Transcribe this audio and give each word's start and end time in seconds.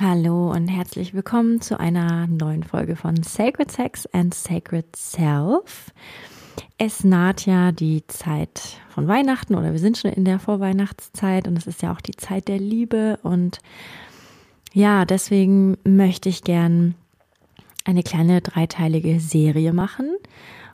Hallo 0.00 0.52
und 0.52 0.68
herzlich 0.68 1.12
willkommen 1.12 1.60
zu 1.60 1.80
einer 1.80 2.28
neuen 2.28 2.62
Folge 2.62 2.94
von 2.94 3.20
Sacred 3.24 3.72
Sex 3.72 4.06
and 4.12 4.32
Sacred 4.32 4.94
Self. 4.94 5.92
Es 6.78 7.02
naht 7.02 7.46
ja 7.46 7.72
die 7.72 8.06
Zeit 8.06 8.78
von 8.90 9.08
Weihnachten 9.08 9.56
oder 9.56 9.72
wir 9.72 9.80
sind 9.80 9.98
schon 9.98 10.12
in 10.12 10.24
der 10.24 10.38
Vorweihnachtszeit 10.38 11.48
und 11.48 11.56
es 11.56 11.66
ist 11.66 11.82
ja 11.82 11.92
auch 11.92 12.00
die 12.00 12.14
Zeit 12.14 12.46
der 12.46 12.58
Liebe 12.58 13.18
und 13.24 13.58
ja, 14.72 15.04
deswegen 15.04 15.78
möchte 15.82 16.28
ich 16.28 16.44
gern 16.44 16.94
eine 17.84 18.04
kleine 18.04 18.40
dreiteilige 18.40 19.18
Serie 19.18 19.72
machen. 19.72 20.14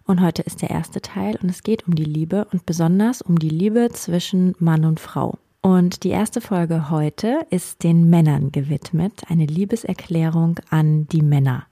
Und 0.04 0.20
heute 0.20 0.42
ist 0.42 0.60
der 0.60 0.68
erste 0.68 1.00
Teil 1.00 1.38
und 1.42 1.48
es 1.48 1.62
geht 1.62 1.88
um 1.88 1.94
die 1.94 2.04
Liebe 2.04 2.46
und 2.52 2.66
besonders 2.66 3.22
um 3.22 3.38
die 3.38 3.48
Liebe 3.48 3.88
zwischen 3.90 4.54
Mann 4.58 4.84
und 4.84 5.00
Frau. 5.00 5.38
Und 5.64 6.04
die 6.04 6.10
erste 6.10 6.42
Folge 6.42 6.90
heute 6.90 7.46
ist 7.48 7.84
den 7.84 8.10
Männern 8.10 8.52
gewidmet, 8.52 9.22
eine 9.30 9.46
Liebeserklärung 9.46 10.60
an 10.68 11.08
die 11.08 11.22
Männer. 11.22 11.64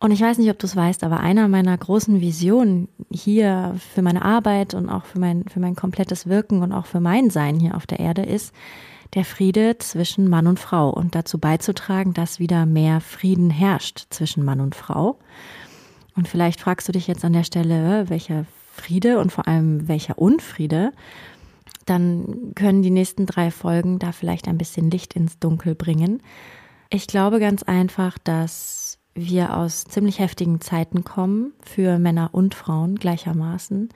Und 0.00 0.10
ich 0.10 0.20
weiß 0.20 0.38
nicht, 0.38 0.50
ob 0.50 0.58
du 0.58 0.66
es 0.66 0.74
weißt, 0.74 1.04
aber 1.04 1.20
einer 1.20 1.46
meiner 1.46 1.78
großen 1.78 2.20
Visionen 2.20 2.88
hier 3.12 3.76
für 3.94 4.02
meine 4.02 4.22
Arbeit 4.22 4.74
und 4.74 4.88
auch 4.88 5.04
für 5.04 5.20
mein, 5.20 5.44
für 5.44 5.60
mein 5.60 5.76
komplettes 5.76 6.26
Wirken 6.26 6.64
und 6.64 6.72
auch 6.72 6.86
für 6.86 6.98
mein 6.98 7.30
Sein 7.30 7.60
hier 7.60 7.76
auf 7.76 7.86
der 7.86 8.00
Erde 8.00 8.22
ist, 8.22 8.52
der 9.14 9.24
Friede 9.24 9.78
zwischen 9.78 10.28
Mann 10.28 10.48
und 10.48 10.58
Frau 10.58 10.90
und 10.90 11.14
dazu 11.14 11.38
beizutragen, 11.38 12.14
dass 12.14 12.40
wieder 12.40 12.66
mehr 12.66 13.00
Frieden 13.00 13.50
herrscht 13.50 14.06
zwischen 14.10 14.44
Mann 14.44 14.60
und 14.60 14.74
Frau. 14.74 15.20
Und 16.16 16.26
vielleicht 16.26 16.60
fragst 16.60 16.88
du 16.88 16.92
dich 16.92 17.06
jetzt 17.06 17.24
an 17.24 17.34
der 17.34 17.44
Stelle, 17.44 18.10
welcher 18.10 18.46
Friede 18.74 19.20
und 19.20 19.30
vor 19.30 19.46
allem 19.46 19.86
welcher 19.86 20.18
Unfriede 20.18 20.92
dann 21.86 22.52
können 22.54 22.82
die 22.82 22.90
nächsten 22.90 23.26
drei 23.26 23.50
Folgen 23.50 23.98
da 23.98 24.12
vielleicht 24.12 24.48
ein 24.48 24.58
bisschen 24.58 24.90
Licht 24.90 25.14
ins 25.14 25.38
Dunkel 25.38 25.74
bringen. 25.74 26.22
Ich 26.90 27.06
glaube 27.06 27.40
ganz 27.40 27.62
einfach, 27.62 28.18
dass 28.18 28.98
wir 29.14 29.56
aus 29.56 29.84
ziemlich 29.84 30.18
heftigen 30.18 30.60
Zeiten 30.60 31.04
kommen, 31.04 31.52
für 31.62 31.98
Männer 31.98 32.30
und 32.32 32.54
Frauen 32.54 32.96
gleichermaßen. 32.96 33.90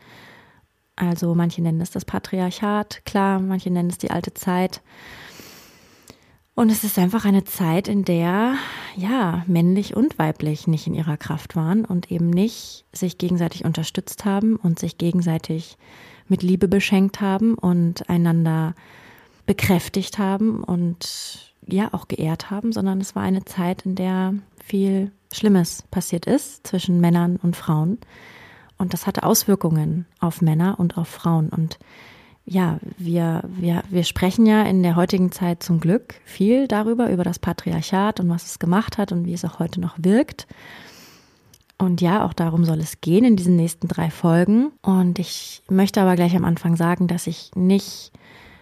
Also 0.95 1.35
manche 1.35 1.63
nennen 1.63 1.81
es 1.81 1.91
das 1.91 2.05
Patriarchat, 2.05 3.05
klar, 3.05 3.39
manche 3.41 3.71
nennen 3.71 3.91
es 3.91 3.99
die 3.99 4.11
alte 4.11 4.35
Zeit. 4.35 4.83
Und 6.55 6.73
es 6.73 6.85
ist 6.85 6.99
einfach 6.99 7.27
eine 7.27 7.45
Zeit, 7.45 7.87
in 7.87 8.03
der, 8.03 8.55
ja, 8.97 9.45
männlich 9.47 9.95
und 9.95 10.19
weiblich 10.19 10.67
nicht 10.67 10.87
in 10.87 10.95
ihrer 10.95 11.19
Kraft 11.19 11.55
waren 11.55 11.85
und 11.85 12.11
eben 12.11 12.31
nicht 12.31 12.87
sich 12.95 13.19
gegenseitig 13.19 13.67
unterstützt 13.67 14.25
haben 14.25 14.57
und 14.57 14.79
sich 14.79 14.97
gegenseitig 14.97 15.77
mit 16.29 16.43
Liebe 16.43 16.69
beschenkt 16.69 17.21
haben 17.21 17.55
und 17.55 18.09
einander 18.09 18.75
bekräftigt 19.47 20.19
haben 20.19 20.63
und 20.63 21.55
ja 21.67 21.89
auch 21.93 22.09
geehrt 22.09 22.51
haben, 22.51 22.73
sondern 22.73 23.01
es 23.01 23.15
war 23.15 23.23
eine 23.23 23.45
Zeit, 23.45 23.87
in 23.87 23.95
der 23.95 24.35
viel 24.65 25.13
Schlimmes 25.33 25.85
passiert 25.91 26.27
ist 26.27 26.67
zwischen 26.67 27.01
Männern 27.01 27.37
und 27.37 27.57
Frauen. 27.57 27.99
Und 28.79 28.93
das 28.93 29.07
hatte 29.07 29.23
Auswirkungen 29.23 30.07
auf 30.21 30.43
Männer 30.43 30.79
und 30.79 30.99
auf 30.99 31.09
Frauen. 31.09 31.49
Und 31.49 31.79
ja, 32.45 32.79
wir, 32.97 33.43
wir, 33.49 33.83
wir 33.89 34.05
sprechen 34.05 34.47
ja 34.47 34.63
in 34.63 34.83
der 34.83 34.97
heutigen 34.97 35.33
Zeit 35.33 35.63
zum 35.63 35.81
Glück 35.81 36.15
viel 36.25 36.69
darüber, 36.69 37.11
über 37.11 37.25
das 37.25 37.39
Patriarchat 37.39 38.21
und 38.21 38.29
was 38.29 38.45
es 38.47 38.59
gemacht 38.59 38.99
hat 38.99 39.13
und 39.13 39.25
wie 39.27 39.33
es 39.33 39.45
auch 39.45 39.59
heute 39.59 39.81
noch 39.81 39.97
wirkt. 39.99 40.47
Und 41.79 42.01
ja, 42.01 42.25
auch 42.25 42.33
darum 42.33 42.65
soll 42.65 42.81
es 42.81 43.01
gehen 43.01 43.25
in 43.25 43.37
diesen 43.37 43.57
nächsten 43.57 43.89
drei 43.89 44.11
Folgen. 44.11 44.73
Und 44.83 45.19
ich 45.19 45.63
möchte 45.69 46.01
aber 46.01 46.17
gleich 46.17 46.35
am 46.35 46.45
Anfang 46.45 46.77
sagen, 46.77 47.07
dass 47.07 47.27
ich 47.27 47.51
nicht 47.55 48.13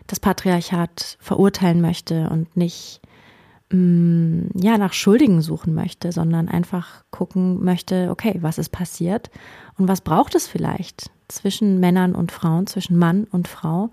das 0.07 0.21
Patriarchat 0.21 1.17
verurteilen 1.21 1.81
möchte 1.81 2.29
und 2.29 2.57
nicht 2.57 3.01
mm, 3.71 4.47
ja 4.55 4.79
nach 4.79 4.93
Schuldigen 4.93 5.43
suchen 5.43 5.75
möchte, 5.75 6.11
sondern 6.11 6.49
einfach 6.49 7.05
gucken 7.11 7.65
möchte, 7.65 8.11
okay, 8.11 8.39
was 8.41 8.59
ist 8.59 8.71
passiert 8.71 9.31
und 9.79 9.87
was 9.89 10.01
braucht 10.01 10.35
es 10.35 10.49
vielleicht 10.49 11.11
zwischen 11.29 11.81
Männern 11.81 12.15
und 12.15 12.33
Frauen, 12.33 12.67
zwischen 12.67 12.99
Mann 12.99 13.25
und 13.31 13.49
Frau 13.49 13.91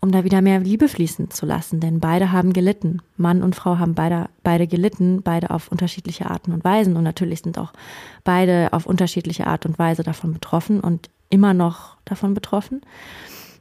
um 0.00 0.12
da 0.12 0.24
wieder 0.24 0.40
mehr 0.40 0.60
Liebe 0.60 0.88
fließen 0.88 1.30
zu 1.30 1.44
lassen, 1.44 1.80
denn 1.80 2.00
beide 2.00 2.32
haben 2.32 2.52
gelitten. 2.52 3.02
Mann 3.16 3.42
und 3.42 3.54
Frau 3.54 3.78
haben 3.78 3.94
beide, 3.94 4.30
beide 4.42 4.66
gelitten, 4.66 5.22
beide 5.22 5.50
auf 5.50 5.68
unterschiedliche 5.68 6.30
Arten 6.30 6.52
und 6.52 6.64
Weisen 6.64 6.96
und 6.96 7.04
natürlich 7.04 7.42
sind 7.42 7.58
auch 7.58 7.72
beide 8.24 8.72
auf 8.72 8.86
unterschiedliche 8.86 9.46
Art 9.46 9.66
und 9.66 9.78
Weise 9.78 10.02
davon 10.02 10.32
betroffen 10.32 10.80
und 10.80 11.10
immer 11.28 11.52
noch 11.52 11.96
davon 12.04 12.34
betroffen. 12.34 12.80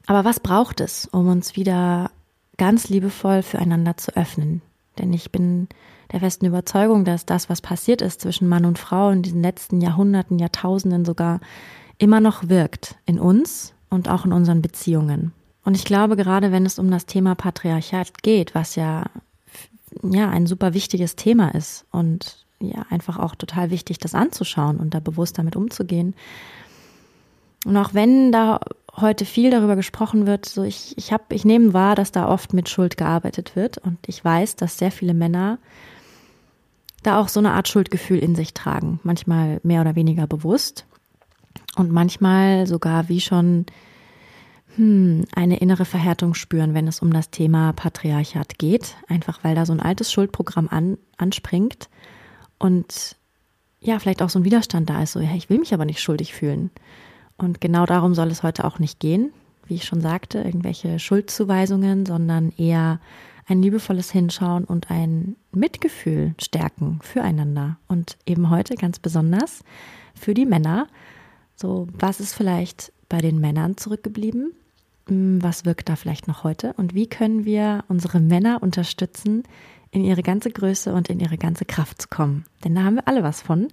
Aber 0.08 0.24
was 0.24 0.40
braucht 0.40 0.82
es, 0.82 1.06
um 1.06 1.28
uns 1.28 1.56
wieder 1.56 2.10
ganz 2.58 2.90
liebevoll 2.90 3.44
füreinander 3.44 3.98
zu 3.98 4.16
öffnen? 4.16 4.62
Denn 4.98 5.14
ich 5.14 5.32
bin 5.32 5.68
der 6.12 6.22
festen 6.22 6.46
Überzeugung, 6.46 7.06
dass 7.06 7.26
das, 7.26 7.50
was 7.50 7.62
passiert 7.62 8.02
ist 8.02 8.22
zwischen 8.22 8.48
Mann 8.48 8.66
und 8.66 8.80
Frau 8.80 9.12
in 9.12 9.22
diesen 9.22 9.42
letzten 9.42 9.82
Jahrhunderten, 9.82 10.40
Jahrtausenden 10.40 11.06
sogar, 11.06 11.42
immer 11.98 12.22
noch 12.22 12.48
wirkt 12.48 12.96
in 13.06 13.20
uns 13.20 13.74
und 13.90 14.10
auch 14.10 14.26
in 14.26 14.34
unseren 14.34 14.62
Beziehungen. 14.62 15.34
Und 15.70 15.76
ich 15.76 15.86
glaube, 15.86 16.16
gerade 16.16 16.52
wenn 16.52 16.66
es 16.66 16.80
um 16.80 16.90
das 16.90 17.06
Thema 17.06 17.36
Patriarchat 17.36 18.24
geht, 18.24 18.56
was 18.56 18.76
ja, 18.76 19.06
ja 20.02 20.28
ein 20.28 20.48
super 20.48 20.74
wichtiges 20.74 21.16
Thema 21.16 21.54
ist 21.54 21.86
und 21.92 22.44
ja 22.60 22.88
einfach 22.90 23.20
auch 23.20 23.36
total 23.36 23.70
wichtig, 23.70 24.00
das 24.00 24.16
anzuschauen 24.16 24.78
und 24.78 24.96
da 24.96 25.00
bewusst 25.00 25.38
damit 25.38 25.56
umzugehen. 25.56 26.16
Und 27.66 27.78
auch 27.78 27.94
wenn 27.94 28.32
da 28.32 28.62
heute 28.98 29.26
viel 29.26 29.52
darüber 29.52 29.76
gesprochen 29.76 30.26
wird, 30.26 30.48
so 30.48 30.64
ich, 30.64 30.98
ich 30.98 31.14
habe, 31.14 31.36
ich 31.36 31.46
nehme 31.46 31.72
wahr, 31.72 31.94
dass 31.94 32.12
da 32.12 32.28
oft 32.28 32.52
mit 32.52 32.68
Schuld 32.68 32.98
gearbeitet 32.98 33.56
wird. 33.56 33.78
Und 33.78 34.00
ich 34.08 34.26
weiß, 34.26 34.56
dass 34.56 34.80
sehr 34.80 34.92
viele 34.92 35.14
Männer 35.14 35.60
da 37.04 37.20
auch 37.20 37.28
so 37.28 37.40
eine 37.40 37.52
Art 37.52 37.68
Schuldgefühl 37.68 38.18
in 38.18 38.34
sich 38.34 38.56
tragen, 38.56 39.00
manchmal 39.04 39.60
mehr 39.62 39.82
oder 39.82 39.94
weniger 39.94 40.26
bewusst. 40.26 40.88
Und 41.76 41.92
manchmal 41.92 42.66
sogar 42.66 43.08
wie 43.08 43.22
schon 43.22 43.68
hm, 44.76 45.26
eine 45.36 45.58
innere 45.58 45.86
Verhärtung 45.86 46.34
spüren, 46.34 46.74
wenn 46.74 46.88
es 46.88 47.00
um 47.00 47.12
das 47.12 47.30
Thema 47.32 47.74
Patriarchat 47.74 48.58
geht, 48.58 48.96
einfach 49.08 49.44
weil 49.44 49.56
da 49.56 49.66
so 49.66 49.74
ein 49.74 49.80
altes 49.80 50.12
Schuldprogramm 50.12 50.68
an, 50.70 50.98
anspringt 51.18 51.90
und 52.58 53.16
ja, 53.82 53.98
vielleicht 54.00 54.22
auch 54.22 54.30
so 54.30 54.40
ein 54.40 54.46
Widerstand 54.46 54.90
da 54.90 55.02
ist, 55.02 55.14
so, 55.14 55.20
ja, 55.20 55.34
ich 55.36 55.50
will 55.50 55.60
mich 55.60 55.74
aber 55.74 55.86
nicht 55.86 56.02
schuldig 56.02 56.34
fühlen. 56.34 56.70
Und 57.38 57.62
genau 57.62 57.86
darum 57.86 58.14
soll 58.14 58.28
es 58.28 58.44
heute 58.44 58.66
auch 58.66 58.80
nicht 58.80 59.00
gehen, 59.00 59.32
wie 59.68 59.76
ich 59.76 59.86
schon 59.86 60.02
sagte, 60.02 60.40
irgendwelche 60.40 61.00
Schuldzuweisungen, 61.00 62.06
sondern 62.06 62.52
eher 62.58 63.00
ein 63.48 63.62
liebevolles 63.62 64.12
Hinschauen 64.12 64.66
und 64.66 64.92
ein 64.92 65.38
Mitgefühl 65.52 66.36
stärken 66.40 67.00
füreinander. 67.02 67.78
Und 67.88 68.18
eben 68.26 68.50
heute 68.50 68.76
ganz 68.76 69.00
besonders 69.00 69.64
für 70.14 70.34
die 70.34 70.46
Männer. 70.46 70.88
So, 71.56 71.88
was 71.98 72.20
ist 72.20 72.34
vielleicht 72.34 72.92
bei 73.10 73.20
den 73.20 73.40
Männern 73.40 73.78
zurückgeblieben? 73.78 74.54
Hm, 75.08 75.42
was 75.44 75.66
wirkt 75.66 75.90
da 75.90 75.96
vielleicht 75.96 76.28
noch 76.28 76.44
heute 76.44 76.74
und 76.78 76.94
wie 76.94 77.08
können 77.08 77.44
wir 77.44 77.84
unsere 77.88 78.20
Männer 78.20 78.62
unterstützen, 78.62 79.44
in 79.92 80.04
ihre 80.04 80.22
ganze 80.22 80.52
Größe 80.52 80.94
und 80.94 81.10
in 81.10 81.20
ihre 81.20 81.38
ganze 81.38 81.66
Kraft 81.66 82.02
zu 82.02 82.08
kommen. 82.08 82.46
Denn 82.64 82.76
da 82.76 82.84
haben 82.84 82.96
wir 82.96 83.08
alle 83.08 83.24
was 83.24 83.42
von. 83.42 83.70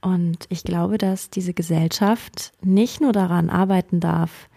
Und 0.00 0.46
ich 0.48 0.62
glaube, 0.62 0.96
dass 0.96 1.28
diese 1.28 1.52
Gesellschaft 1.52 2.52
nicht 2.62 3.00
nur 3.00 3.12
daran 3.12 3.50
arbeiten 3.50 4.00
darf, 4.00 4.48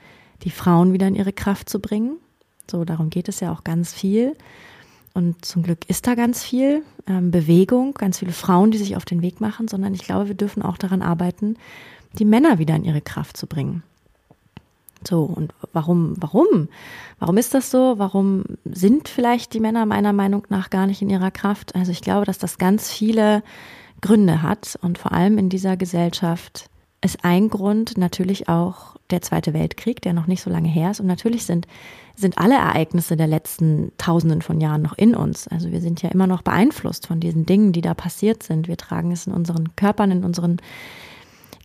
die 0.43 0.51
Frauen 0.51 0.93
wieder 0.93 1.07
in 1.07 1.15
ihre 1.15 1.33
Kraft 1.33 1.69
zu 1.69 1.79
bringen. 1.79 2.17
So, 2.69 2.85
darum 2.85 3.09
geht 3.09 3.27
es 3.27 3.39
ja 3.39 3.51
auch 3.51 3.63
ganz 3.63 3.93
viel. 3.93 4.35
Und 5.13 5.43
zum 5.45 5.63
Glück 5.63 5.89
ist 5.89 6.07
da 6.07 6.15
ganz 6.15 6.43
viel 6.43 6.83
ähm, 7.07 7.31
Bewegung, 7.31 7.93
ganz 7.93 8.19
viele 8.19 8.31
Frauen, 8.31 8.71
die 8.71 8.77
sich 8.77 8.95
auf 8.95 9.05
den 9.05 9.21
Weg 9.21 9.41
machen, 9.41 9.67
sondern 9.67 9.93
ich 9.93 10.03
glaube, 10.03 10.27
wir 10.27 10.35
dürfen 10.35 10.63
auch 10.63 10.77
daran 10.77 11.01
arbeiten, 11.01 11.57
die 12.13 12.25
Männer 12.25 12.57
wieder 12.57 12.75
in 12.75 12.85
ihre 12.85 13.01
Kraft 13.01 13.37
zu 13.37 13.47
bringen. 13.47 13.83
So, 15.07 15.23
und 15.23 15.53
warum, 15.73 16.15
warum? 16.17 16.69
Warum 17.19 17.37
ist 17.37 17.53
das 17.53 17.71
so? 17.71 17.95
Warum 17.97 18.43
sind 18.65 19.07
vielleicht 19.07 19.53
die 19.53 19.59
Männer 19.59 19.85
meiner 19.85 20.13
Meinung 20.13 20.45
nach 20.49 20.69
gar 20.69 20.87
nicht 20.87 21.01
in 21.01 21.09
ihrer 21.09 21.31
Kraft? 21.31 21.75
Also 21.75 21.91
ich 21.91 22.01
glaube, 22.01 22.25
dass 22.25 22.37
das 22.37 22.57
ganz 22.57 22.91
viele 22.91 23.43
Gründe 24.01 24.41
hat 24.41 24.77
und 24.81 24.97
vor 24.97 25.13
allem 25.13 25.37
in 25.37 25.49
dieser 25.49 25.77
Gesellschaft 25.77 26.69
ist 27.03 27.23
ein 27.23 27.49
Grund 27.49 27.97
natürlich 27.97 28.47
auch 28.47 28.95
der 29.09 29.21
Zweite 29.21 29.53
Weltkrieg, 29.53 30.01
der 30.01 30.13
noch 30.13 30.27
nicht 30.27 30.41
so 30.41 30.49
lange 30.49 30.69
her 30.69 30.91
ist. 30.91 30.99
Und 30.99 31.07
natürlich 31.07 31.45
sind, 31.45 31.67
sind 32.15 32.37
alle 32.37 32.55
Ereignisse 32.55 33.17
der 33.17 33.27
letzten 33.27 33.91
Tausenden 33.97 34.41
von 34.41 34.61
Jahren 34.61 34.81
noch 34.81 34.97
in 34.97 35.15
uns. 35.15 35.47
Also 35.47 35.71
wir 35.71 35.81
sind 35.81 36.01
ja 36.01 36.09
immer 36.09 36.27
noch 36.27 36.41
beeinflusst 36.41 37.07
von 37.07 37.19
diesen 37.19 37.45
Dingen, 37.45 37.73
die 37.73 37.81
da 37.81 37.93
passiert 37.93 38.43
sind. 38.43 38.67
Wir 38.67 38.77
tragen 38.77 39.11
es 39.11 39.27
in 39.27 39.33
unseren 39.33 39.75
Körpern, 39.75 40.11
in 40.11 40.23
unseren 40.23 40.57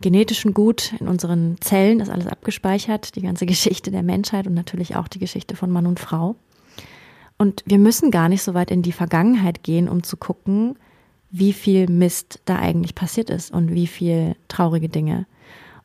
genetischen 0.01 0.53
Gut, 0.53 0.93
in 0.99 1.07
unseren 1.07 1.57
Zellen, 1.61 1.99
ist 1.99 2.09
alles 2.09 2.27
abgespeichert, 2.27 3.15
die 3.15 3.21
ganze 3.21 3.45
Geschichte 3.47 3.91
der 3.91 4.03
Menschheit 4.03 4.47
und 4.47 4.53
natürlich 4.53 4.95
auch 4.95 5.07
die 5.07 5.19
Geschichte 5.19 5.55
von 5.55 5.71
Mann 5.71 5.85
und 5.85 5.99
Frau. 5.99 6.35
Und 7.37 7.63
wir 7.65 7.79
müssen 7.79 8.11
gar 8.11 8.27
nicht 8.27 8.43
so 8.43 8.53
weit 8.53 8.69
in 8.69 8.81
die 8.81 8.91
Vergangenheit 8.91 9.63
gehen, 9.63 9.87
um 9.87 10.03
zu 10.03 10.17
gucken, 10.17 10.75
wie 11.31 11.53
viel 11.53 11.87
Mist 11.87 12.41
da 12.45 12.57
eigentlich 12.57 12.95
passiert 12.95 13.29
ist 13.29 13.51
und 13.51 13.73
wie 13.73 13.87
viel 13.87 14.35
traurige 14.47 14.89
Dinge. 14.89 15.25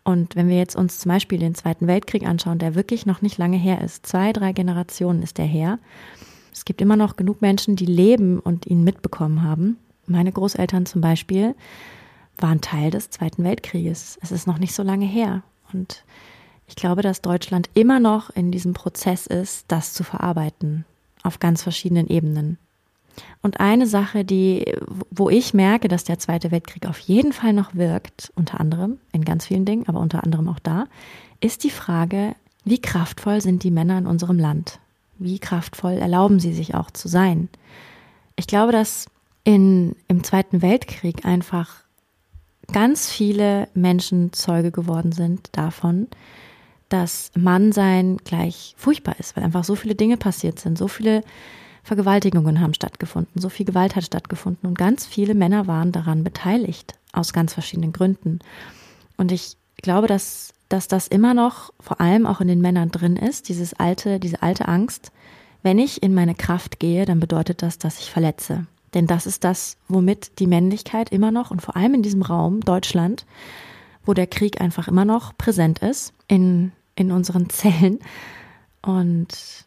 Und 0.02 0.36
wenn 0.36 0.48
wir 0.48 0.58
jetzt 0.58 0.76
uns 0.76 0.98
zum 0.98 1.10
Beispiel 1.10 1.38
den 1.38 1.54
Zweiten 1.54 1.86
Weltkrieg 1.86 2.26
anschauen, 2.26 2.58
der 2.58 2.74
wirklich 2.74 3.06
noch 3.06 3.22
nicht 3.22 3.38
lange 3.38 3.56
her 3.56 3.80
ist, 3.80 4.04
zwei, 4.06 4.32
drei 4.32 4.52
Generationen 4.52 5.22
ist 5.22 5.38
der 5.38 5.46
her. 5.46 5.78
Es 6.52 6.64
gibt 6.64 6.80
immer 6.80 6.96
noch 6.96 7.16
genug 7.16 7.40
Menschen, 7.40 7.76
die 7.76 7.86
leben 7.86 8.38
und 8.38 8.66
ihn 8.66 8.84
mitbekommen 8.84 9.42
haben. 9.42 9.78
Meine 10.06 10.32
Großeltern 10.32 10.86
zum 10.86 11.00
Beispiel 11.00 11.54
waren 12.38 12.60
Teil 12.60 12.90
des 12.90 13.10
Zweiten 13.10 13.44
Weltkrieges. 13.44 14.18
Es 14.22 14.32
ist 14.32 14.46
noch 14.46 14.58
nicht 14.58 14.74
so 14.74 14.82
lange 14.82 15.06
her. 15.06 15.42
Und 15.72 16.04
ich 16.66 16.76
glaube, 16.76 17.02
dass 17.02 17.20
Deutschland 17.20 17.70
immer 17.74 18.00
noch 18.00 18.30
in 18.30 18.50
diesem 18.50 18.72
Prozess 18.72 19.26
ist, 19.26 19.66
das 19.68 19.92
zu 19.92 20.04
verarbeiten, 20.04 20.84
auf 21.22 21.38
ganz 21.38 21.62
verschiedenen 21.62 22.08
Ebenen. 22.08 22.58
Und 23.42 23.60
eine 23.60 23.86
Sache, 23.86 24.24
die, 24.24 24.74
wo 25.10 25.30
ich 25.30 25.54
merke, 25.54 25.88
dass 25.88 26.04
der 26.04 26.18
Zweite 26.18 26.50
Weltkrieg 26.50 26.86
auf 26.86 26.98
jeden 26.98 27.32
Fall 27.32 27.52
noch 27.52 27.74
wirkt, 27.74 28.32
unter 28.34 28.58
anderem 28.60 28.98
in 29.12 29.24
ganz 29.24 29.46
vielen 29.46 29.64
Dingen, 29.64 29.88
aber 29.88 30.00
unter 30.00 30.24
anderem 30.24 30.48
auch 30.48 30.58
da, 30.58 30.86
ist 31.40 31.62
die 31.64 31.70
Frage, 31.70 32.34
wie 32.64 32.80
kraftvoll 32.80 33.40
sind 33.40 33.62
die 33.62 33.70
Männer 33.70 33.98
in 33.98 34.06
unserem 34.06 34.38
Land? 34.38 34.80
Wie 35.18 35.38
kraftvoll 35.38 35.92
erlauben 35.92 36.40
sie 36.40 36.52
sich 36.52 36.74
auch 36.74 36.90
zu 36.90 37.06
sein? 37.08 37.48
Ich 38.36 38.46
glaube, 38.46 38.72
dass 38.72 39.06
in, 39.44 39.94
im 40.08 40.24
Zweiten 40.24 40.62
Weltkrieg 40.62 41.24
einfach 41.24 41.83
ganz 42.72 43.10
viele 43.10 43.68
Menschen 43.74 44.32
Zeuge 44.32 44.70
geworden 44.70 45.12
sind 45.12 45.48
davon, 45.52 46.08
dass 46.88 47.30
Mannsein 47.36 48.18
gleich 48.18 48.74
furchtbar 48.76 49.16
ist, 49.18 49.36
weil 49.36 49.44
einfach 49.44 49.64
so 49.64 49.74
viele 49.74 49.94
Dinge 49.94 50.16
passiert 50.16 50.58
sind, 50.60 50.78
so 50.78 50.88
viele 50.88 51.22
Vergewaltigungen 51.82 52.60
haben 52.60 52.74
stattgefunden, 52.74 53.40
so 53.40 53.48
viel 53.48 53.66
Gewalt 53.66 53.96
hat 53.96 54.04
stattgefunden 54.04 54.68
und 54.68 54.78
ganz 54.78 55.04
viele 55.04 55.34
Männer 55.34 55.66
waren 55.66 55.92
daran 55.92 56.24
beteiligt, 56.24 56.94
aus 57.12 57.32
ganz 57.32 57.52
verschiedenen 57.52 57.92
Gründen. 57.92 58.38
Und 59.16 59.32
ich 59.32 59.56
glaube, 59.82 60.06
dass, 60.06 60.54
dass 60.68 60.88
das 60.88 61.08
immer 61.08 61.34
noch 61.34 61.72
vor 61.80 62.00
allem 62.00 62.26
auch 62.26 62.40
in 62.40 62.48
den 62.48 62.60
Männern 62.60 62.90
drin 62.90 63.16
ist, 63.16 63.48
dieses 63.48 63.74
alte, 63.74 64.18
diese 64.18 64.42
alte 64.42 64.66
Angst, 64.66 65.12
wenn 65.62 65.78
ich 65.78 66.02
in 66.02 66.14
meine 66.14 66.34
Kraft 66.34 66.78
gehe, 66.78 67.06
dann 67.06 67.20
bedeutet 67.20 67.62
das, 67.62 67.78
dass 67.78 67.98
ich 67.98 68.10
verletze. 68.10 68.66
Denn 68.94 69.06
das 69.06 69.26
ist 69.26 69.44
das, 69.44 69.76
womit 69.88 70.38
die 70.38 70.46
Männlichkeit 70.46 71.10
immer 71.10 71.30
noch 71.30 71.50
und 71.50 71.60
vor 71.60 71.76
allem 71.76 71.94
in 71.94 72.02
diesem 72.02 72.22
Raum 72.22 72.60
Deutschland, 72.60 73.26
wo 74.04 74.14
der 74.14 74.26
Krieg 74.26 74.60
einfach 74.60 74.88
immer 74.88 75.04
noch 75.04 75.36
präsent 75.36 75.80
ist, 75.80 76.12
in, 76.28 76.72
in 76.94 77.10
unseren 77.10 77.50
Zellen. 77.50 77.98
Und 78.82 79.66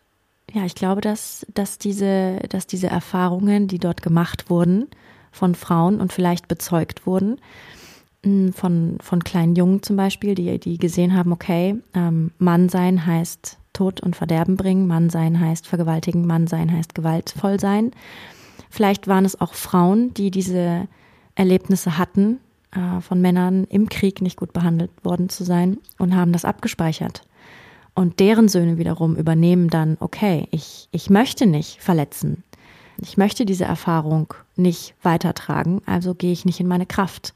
ja, 0.54 0.64
ich 0.66 0.76
glaube, 0.76 1.02
dass, 1.02 1.46
dass, 1.54 1.78
diese, 1.78 2.40
dass 2.50 2.68
diese 2.68 2.88
Erfahrungen, 2.88 3.68
die 3.68 3.80
dort 3.80 4.02
gemacht 4.02 4.50
wurden, 4.50 4.88
von 5.32 5.56
Frauen 5.56 6.00
und 6.00 6.14
vielleicht 6.14 6.48
bezeugt 6.48 7.06
wurden, 7.06 7.40
hm, 8.24 8.54
von, 8.54 8.98
von 9.02 9.24
kleinen 9.24 9.56
Jungen 9.56 9.84
zum 9.84 9.98
Beispiel, 9.98 10.36
die, 10.36 10.60
die 10.60 10.78
gesehen 10.78 11.16
haben, 11.16 11.32
okay, 11.32 11.76
ähm, 11.94 12.32
Mann 12.38 12.70
sein 12.70 13.06
heißt 13.06 13.58
Tod 13.74 14.00
und 14.02 14.16
Verderben 14.16 14.58
bringen, 14.58 14.88
Mann 14.88 15.10
sein 15.10 15.40
heißt 15.40 15.68
vergewaltigen, 15.68 16.26
Mann 16.26 16.48
sein 16.48 16.72
heißt 16.72 16.96
gewaltvoll 16.96 17.60
sein. 17.60 17.92
Vielleicht 18.69 19.08
waren 19.08 19.25
es 19.25 19.40
auch 19.40 19.54
Frauen, 19.54 20.14
die 20.14 20.31
diese 20.31 20.88
Erlebnisse 21.36 21.98
hatten, 21.98 22.40
äh, 22.72 23.02
von 23.02 23.22
Männern 23.22 23.66
im 23.66 23.90
Krieg 23.90 24.22
nicht 24.22 24.38
gut 24.38 24.54
behandelt 24.54 24.92
worden 25.04 25.30
zu 25.30 25.44
sein 25.44 25.78
und 25.98 26.16
haben 26.16 26.34
das 26.34 26.46
abgespeichert. 26.46 27.22
Und 27.94 28.19
deren 28.19 28.48
Söhne 28.48 28.78
wiederum 28.78 29.16
übernehmen 29.16 29.69
dann, 29.69 29.98
okay, 30.00 30.48
ich, 30.52 30.88
ich 30.92 31.10
möchte 31.10 31.48
nicht 31.48 31.81
verletzen. 31.81 32.44
Ich 33.00 33.18
möchte 33.18 33.46
diese 33.46 33.66
Erfahrung 33.66 34.34
nicht 34.56 34.96
weitertragen, 35.02 35.81
also 35.86 36.14
gehe 36.14 36.31
ich 36.31 36.46
nicht 36.46 36.60
in 36.60 36.68
meine 36.68 36.86
Kraft. 36.86 37.34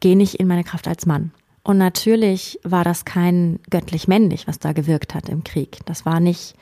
Gehe 0.00 0.16
nicht 0.16 0.36
in 0.36 0.46
meine 0.46 0.64
Kraft 0.64 0.86
als 0.88 1.06
Mann. 1.06 1.32
Und 1.62 1.78
natürlich 1.78 2.60
war 2.62 2.84
das 2.84 3.04
kein 3.04 3.58
göttlich-männlich, 3.70 4.46
was 4.46 4.58
da 4.58 4.72
gewirkt 4.72 5.14
hat 5.14 5.28
im 5.28 5.42
Krieg. 5.42 5.78
Das 5.86 6.06
war 6.06 6.20
nicht 6.20 6.54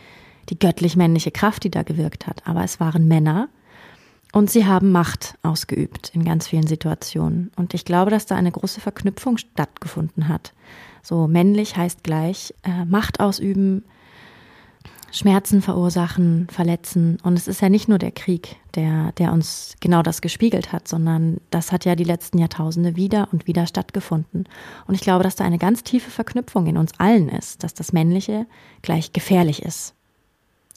die 0.48 0.58
göttlich-männliche 0.58 1.30
Kraft, 1.30 1.64
die 1.64 1.70
da 1.70 1.82
gewirkt 1.82 2.26
hat, 2.26 2.46
aber 2.46 2.64
es 2.64 2.80
waren 2.80 3.06
Männer, 3.06 3.48
und 4.34 4.50
sie 4.50 4.66
haben 4.66 4.90
Macht 4.90 5.38
ausgeübt 5.44 6.10
in 6.12 6.24
ganz 6.24 6.48
vielen 6.48 6.66
Situationen. 6.66 7.52
Und 7.54 7.72
ich 7.72 7.84
glaube, 7.84 8.10
dass 8.10 8.26
da 8.26 8.34
eine 8.34 8.50
große 8.50 8.80
Verknüpfung 8.80 9.38
stattgefunden 9.38 10.28
hat. 10.28 10.52
So 11.04 11.28
männlich 11.28 11.76
heißt 11.76 12.02
gleich 12.02 12.52
äh, 12.64 12.84
Macht 12.84 13.20
ausüben, 13.20 13.84
Schmerzen 15.12 15.62
verursachen, 15.62 16.48
verletzen. 16.50 17.18
Und 17.22 17.38
es 17.38 17.46
ist 17.46 17.60
ja 17.60 17.68
nicht 17.68 17.88
nur 17.88 17.98
der 17.98 18.10
Krieg, 18.10 18.56
der, 18.74 19.12
der 19.12 19.32
uns 19.32 19.76
genau 19.78 20.02
das 20.02 20.20
gespiegelt 20.20 20.72
hat, 20.72 20.88
sondern 20.88 21.40
das 21.50 21.70
hat 21.70 21.84
ja 21.84 21.94
die 21.94 22.02
letzten 22.02 22.38
Jahrtausende 22.38 22.96
wieder 22.96 23.28
und 23.30 23.46
wieder 23.46 23.68
stattgefunden. 23.68 24.48
Und 24.88 24.96
ich 24.96 25.02
glaube, 25.02 25.22
dass 25.22 25.36
da 25.36 25.44
eine 25.44 25.58
ganz 25.58 25.84
tiefe 25.84 26.10
Verknüpfung 26.10 26.66
in 26.66 26.76
uns 26.76 26.90
allen 26.98 27.28
ist, 27.28 27.62
dass 27.62 27.72
das 27.72 27.92
Männliche 27.92 28.46
gleich 28.82 29.12
gefährlich 29.12 29.62
ist. 29.62 29.94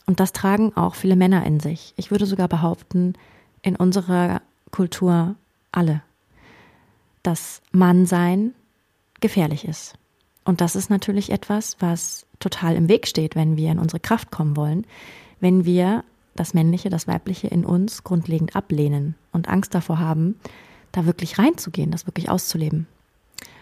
Und 0.05 0.19
das 0.19 0.31
tragen 0.31 0.77
auch 0.77 0.93
viele 0.93 1.15
Männer 1.15 1.43
in 1.43 1.59
sich. 1.59 1.95
Ich 1.97 2.11
würde 2.11 2.27
sogar 2.27 2.47
behaupten, 2.47 3.15
in 3.67 3.75
unserer 3.75 4.41
Kultur 4.71 5.35
alle, 5.73 6.01
dass 7.21 7.61
Mannsein 7.71 8.53
gefährlich 9.19 9.67
ist. 9.67 9.95
Und 10.45 10.61
das 10.61 10.77
ist 10.77 10.89
natürlich 10.89 11.31
etwas, 11.31 11.75
was 11.79 12.25
total 12.39 12.77
im 12.77 12.87
Weg 12.87 13.07
steht, 13.07 13.35
wenn 13.35 13.57
wir 13.57 13.69
in 13.69 13.79
unsere 13.79 13.99
Kraft 13.99 14.31
kommen 14.31 14.55
wollen, 14.55 14.87
wenn 15.41 15.65
wir 15.65 16.05
das 16.35 16.53
Männliche, 16.53 16.89
das 16.89 17.07
Weibliche 17.07 17.47
in 17.47 17.65
uns 17.65 18.05
grundlegend 18.05 18.55
ablehnen 18.55 19.15
und 19.33 19.49
Angst 19.49 19.75
davor 19.75 19.99
haben, 19.99 20.39
da 20.93 21.05
wirklich 21.05 21.37
reinzugehen, 21.37 21.91
das 21.91 22.07
wirklich 22.07 22.29
auszuleben. 22.29 22.87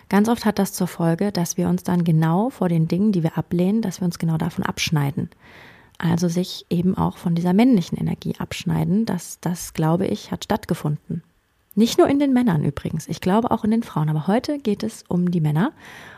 Ganz 0.09 0.29
oft 0.29 0.45
hat 0.45 0.59
das 0.59 0.73
zur 0.73 0.87
Folge, 0.87 1.31
dass 1.31 1.57
wir 1.57 1.67
uns 1.67 1.81
dann 1.81 2.03
genau 2.03 2.51
vor 2.51 2.69
den 2.69 2.87
Dingen, 2.87 3.11
die 3.11 3.23
wir 3.23 3.39
ablehnen, 3.39 3.81
dass 3.81 4.01
wir 4.01 4.05
uns 4.05 4.19
genau 4.19 4.37
davon 4.37 4.63
abschneiden. 4.63 5.31
Also 5.97 6.27
sich 6.27 6.65
eben 6.69 6.97
auch 6.97 7.17
von 7.17 7.35
dieser 7.35 7.53
männlichen 7.53 7.97
Energie 7.97 8.35
abschneiden. 8.37 9.05
Das, 9.05 9.39
das 9.39 9.73
glaube 9.73 10.07
ich, 10.07 10.31
hat 10.31 10.43
stattgefunden. 10.43 11.23
Nicht 11.75 11.97
nur 11.97 12.07
in 12.07 12.19
den 12.19 12.33
Männern 12.33 12.63
übrigens, 12.63 13.07
ich 13.07 13.21
glaube 13.21 13.51
auch 13.51 13.63
in 13.63 13.71
den 13.71 13.83
Frauen. 13.83 14.09
Aber 14.09 14.27
heute 14.27 14.59
geht 14.59 14.83
es 14.83 15.03
um 15.07 15.31
die 15.31 15.41
Männer 15.41 15.73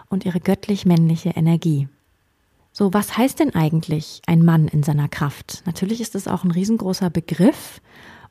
und 0.09 0.25
ihre 0.25 0.39
göttlich-männliche 0.39 1.29
Energie. 1.29 1.87
So, 2.71 2.93
was 2.93 3.17
heißt 3.17 3.39
denn 3.39 3.55
eigentlich 3.55 4.21
ein 4.27 4.45
Mann 4.45 4.67
in 4.67 4.83
seiner 4.83 5.09
Kraft? 5.09 5.63
Natürlich 5.65 5.99
ist 5.99 6.13
es 6.13 6.27
auch 6.27 6.43
ein 6.43 6.51
riesengroßer 6.51 7.09
Begriff 7.09 7.81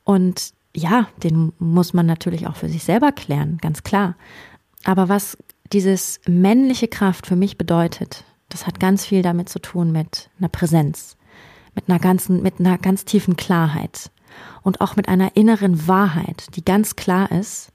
und 0.04 0.52
ja, 0.74 1.08
den 1.22 1.52
muss 1.58 1.94
man 1.94 2.06
natürlich 2.06 2.46
auch 2.46 2.54
für 2.54 2.68
sich 2.68 2.84
selber 2.84 3.10
klären, 3.10 3.58
ganz 3.58 3.82
klar. 3.82 4.14
Aber 4.84 5.08
was 5.08 5.36
dieses 5.72 6.20
männliche 6.28 6.86
Kraft 6.86 7.26
für 7.26 7.34
mich 7.34 7.58
bedeutet, 7.58 8.24
das 8.48 8.66
hat 8.66 8.78
ganz 8.78 9.04
viel 9.04 9.22
damit 9.22 9.48
zu 9.48 9.58
tun 9.58 9.90
mit 9.90 10.30
einer 10.38 10.48
Präsenz, 10.48 11.15
mit 11.76 11.88
einer 11.88 12.00
ganzen, 12.00 12.42
mit 12.42 12.58
einer 12.58 12.78
ganz 12.78 13.04
tiefen 13.04 13.36
Klarheit 13.36 14.10
und 14.62 14.80
auch 14.80 14.96
mit 14.96 15.08
einer 15.08 15.36
inneren 15.36 15.86
Wahrheit, 15.86 16.48
die 16.56 16.64
ganz 16.64 16.96
klar 16.96 17.30
ist 17.30 17.70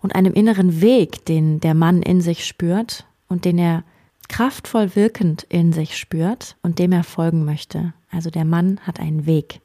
und 0.00 0.14
einem 0.14 0.32
inneren 0.32 0.80
Weg, 0.80 1.26
den 1.26 1.60
der 1.60 1.74
Mann 1.74 2.00
in 2.00 2.22
sich 2.22 2.46
spürt 2.46 3.06
und 3.28 3.44
den 3.44 3.58
er 3.58 3.84
kraftvoll 4.28 4.96
wirkend 4.96 5.44
in 5.48 5.72
sich 5.72 5.98
spürt 5.98 6.56
und 6.62 6.78
dem 6.78 6.92
er 6.92 7.04
folgen 7.04 7.44
möchte. 7.44 7.92
Also 8.10 8.30
der 8.30 8.44
Mann 8.44 8.80
hat 8.86 9.00
einen 9.00 9.26
Weg 9.26 9.60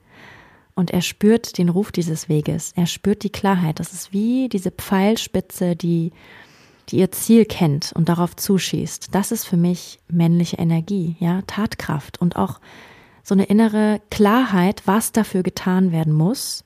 und 0.75 0.91
er 0.91 1.01
spürt 1.01 1.57
den 1.57 1.69
Ruf 1.69 1.91
dieses 1.91 2.27
Weges. 2.27 2.73
Er 2.75 2.85
spürt 2.85 3.23
die 3.23 3.31
Klarheit. 3.31 3.79
Das 3.79 3.93
ist 3.93 4.11
wie 4.11 4.49
diese 4.49 4.71
Pfeilspitze, 4.71 5.75
die, 5.75 6.11
die 6.89 6.97
ihr 6.97 7.11
Ziel 7.11 7.45
kennt 7.45 7.93
und 7.93 8.09
darauf 8.09 8.35
zuschießt. 8.35 9.15
Das 9.15 9.31
ist 9.31 9.45
für 9.45 9.57
mich 9.57 9.99
männliche 10.09 10.57
Energie, 10.57 11.15
ja, 11.19 11.41
Tatkraft 11.43 12.19
und 12.19 12.35
auch 12.35 12.59
so 13.25 13.33
eine 13.33 13.45
innere 13.45 13.99
Klarheit, 14.11 14.83
was 14.85 15.11
dafür 15.11 15.43
getan 15.43 15.91
werden 15.91 16.13
muss 16.13 16.63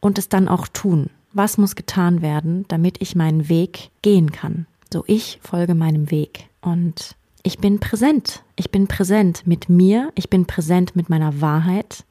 und 0.00 0.18
es 0.18 0.28
dann 0.28 0.48
auch 0.48 0.66
tun. 0.66 1.10
Was 1.34 1.58
muss 1.58 1.76
getan 1.76 2.22
werden, 2.22 2.64
damit 2.68 3.00
ich 3.00 3.14
meinen 3.14 3.48
Weg 3.48 3.90
gehen 4.00 4.32
kann? 4.32 4.66
So, 4.92 5.04
ich 5.06 5.38
folge 5.42 5.74
meinem 5.74 6.10
Weg 6.10 6.48
und 6.62 7.14
ich 7.42 7.58
bin 7.58 7.78
präsent. 7.78 8.42
Ich 8.56 8.70
bin 8.70 8.86
präsent 8.86 9.46
mit 9.46 9.68
mir. 9.68 10.10
Ich 10.14 10.30
bin 10.30 10.46
präsent 10.46 10.96
mit 10.96 11.10
meiner 11.10 11.40
Wahrheit, 11.40 12.04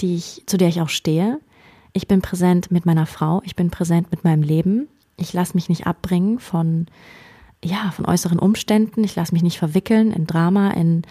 die 0.00 0.16
ich, 0.16 0.42
zu 0.46 0.56
der 0.56 0.68
ich 0.68 0.80
auch 0.80 0.88
stehe. 0.88 1.38
Ich 1.92 2.08
bin 2.08 2.22
präsent 2.22 2.70
mit 2.70 2.86
meiner 2.86 3.06
Frau. 3.06 3.42
Ich 3.44 3.56
bin 3.56 3.70
präsent 3.70 4.10
mit 4.10 4.24
meinem 4.24 4.42
Leben. 4.42 4.88
Ich 5.16 5.32
lasse 5.32 5.54
mich 5.54 5.68
nicht 5.68 5.86
abbringen 5.86 6.38
von 6.38 6.86
ja, 7.64 7.92
von 7.92 8.06
äußeren 8.06 8.38
Umständen. 8.38 9.04
Ich 9.04 9.14
lasse 9.14 9.32
mich 9.32 9.42
nicht 9.42 9.58
verwickeln 9.58 10.12
in 10.12 10.26
Drama, 10.26 10.70
in 10.70 11.02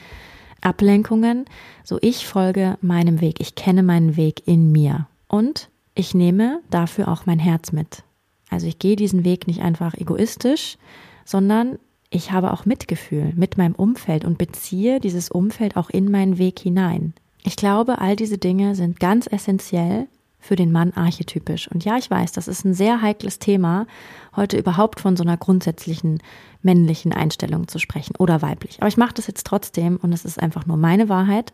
Ablenkungen. 0.62 1.46
So 1.84 1.98
ich 2.02 2.26
folge 2.26 2.78
meinem 2.82 3.22
Weg. 3.22 3.40
Ich 3.40 3.56
kenne 3.56 3.84
meinen 3.84 4.16
Weg 4.16 4.48
in 4.48 4.72
mir. 4.72 5.08
Und 5.28 5.70
ich 5.96 6.14
nehme 6.14 6.62
dafür 6.70 7.08
auch 7.08 7.26
mein 7.26 7.40
Herz 7.40 7.72
mit. 7.72 8.04
Also 8.50 8.68
ich 8.68 8.80
gehe 8.80 8.96
diesen 8.96 9.24
Weg 9.24 9.48
nicht 9.48 9.62
einfach 9.62 9.94
egoistisch, 9.96 10.78
sondern 11.26 11.80
ich 12.10 12.32
habe 12.32 12.52
auch 12.52 12.66
Mitgefühl 12.66 13.32
mit 13.36 13.58
meinem 13.58 13.76
Umfeld 13.76 14.26
und 14.26 14.38
beziehe 14.38 15.00
dieses 15.00 15.30
Umfeld 15.30 15.78
auch 15.78 15.90
in 15.90 16.12
meinen 16.12 16.38
Weg 16.38 16.60
hinein. 16.60 17.14
Ich 17.44 17.56
glaube, 17.56 18.00
all 18.00 18.16
diese 18.16 18.38
Dinge 18.38 18.76
sind 18.76 19.00
ganz 19.00 19.28
essentiell 19.28 20.08
für 20.42 20.56
den 20.56 20.72
Mann 20.72 20.92
archetypisch. 20.94 21.70
Und 21.70 21.86
ja, 21.86 21.98
ich 21.98 22.10
weiß, 22.10 22.32
das 22.34 22.48
ist 22.48 22.66
ein 22.66 22.74
sehr 22.74 23.02
heikles 23.02 23.40
Thema, 23.40 23.86
heute 24.36 24.58
überhaupt 24.58 25.00
von 25.00 25.16
so 25.16 25.24
einer 25.24 25.38
grundsätzlichen 25.38 26.20
männlichen 26.64 27.14
Einstellung 27.14 27.68
zu 27.68 27.80
sprechen 27.80 28.16
oder 28.18 28.42
weiblich. 28.42 28.78
Aber 28.80 28.88
ich 28.88 28.98
mache 28.98 29.14
das 29.14 29.28
jetzt 29.28 29.46
trotzdem 29.46 29.98
und 29.98 30.12
es 30.12 30.26
ist 30.26 30.42
einfach 30.42 30.66
nur 30.66 30.78
meine 30.78 31.08
Wahrheit. 31.08 31.54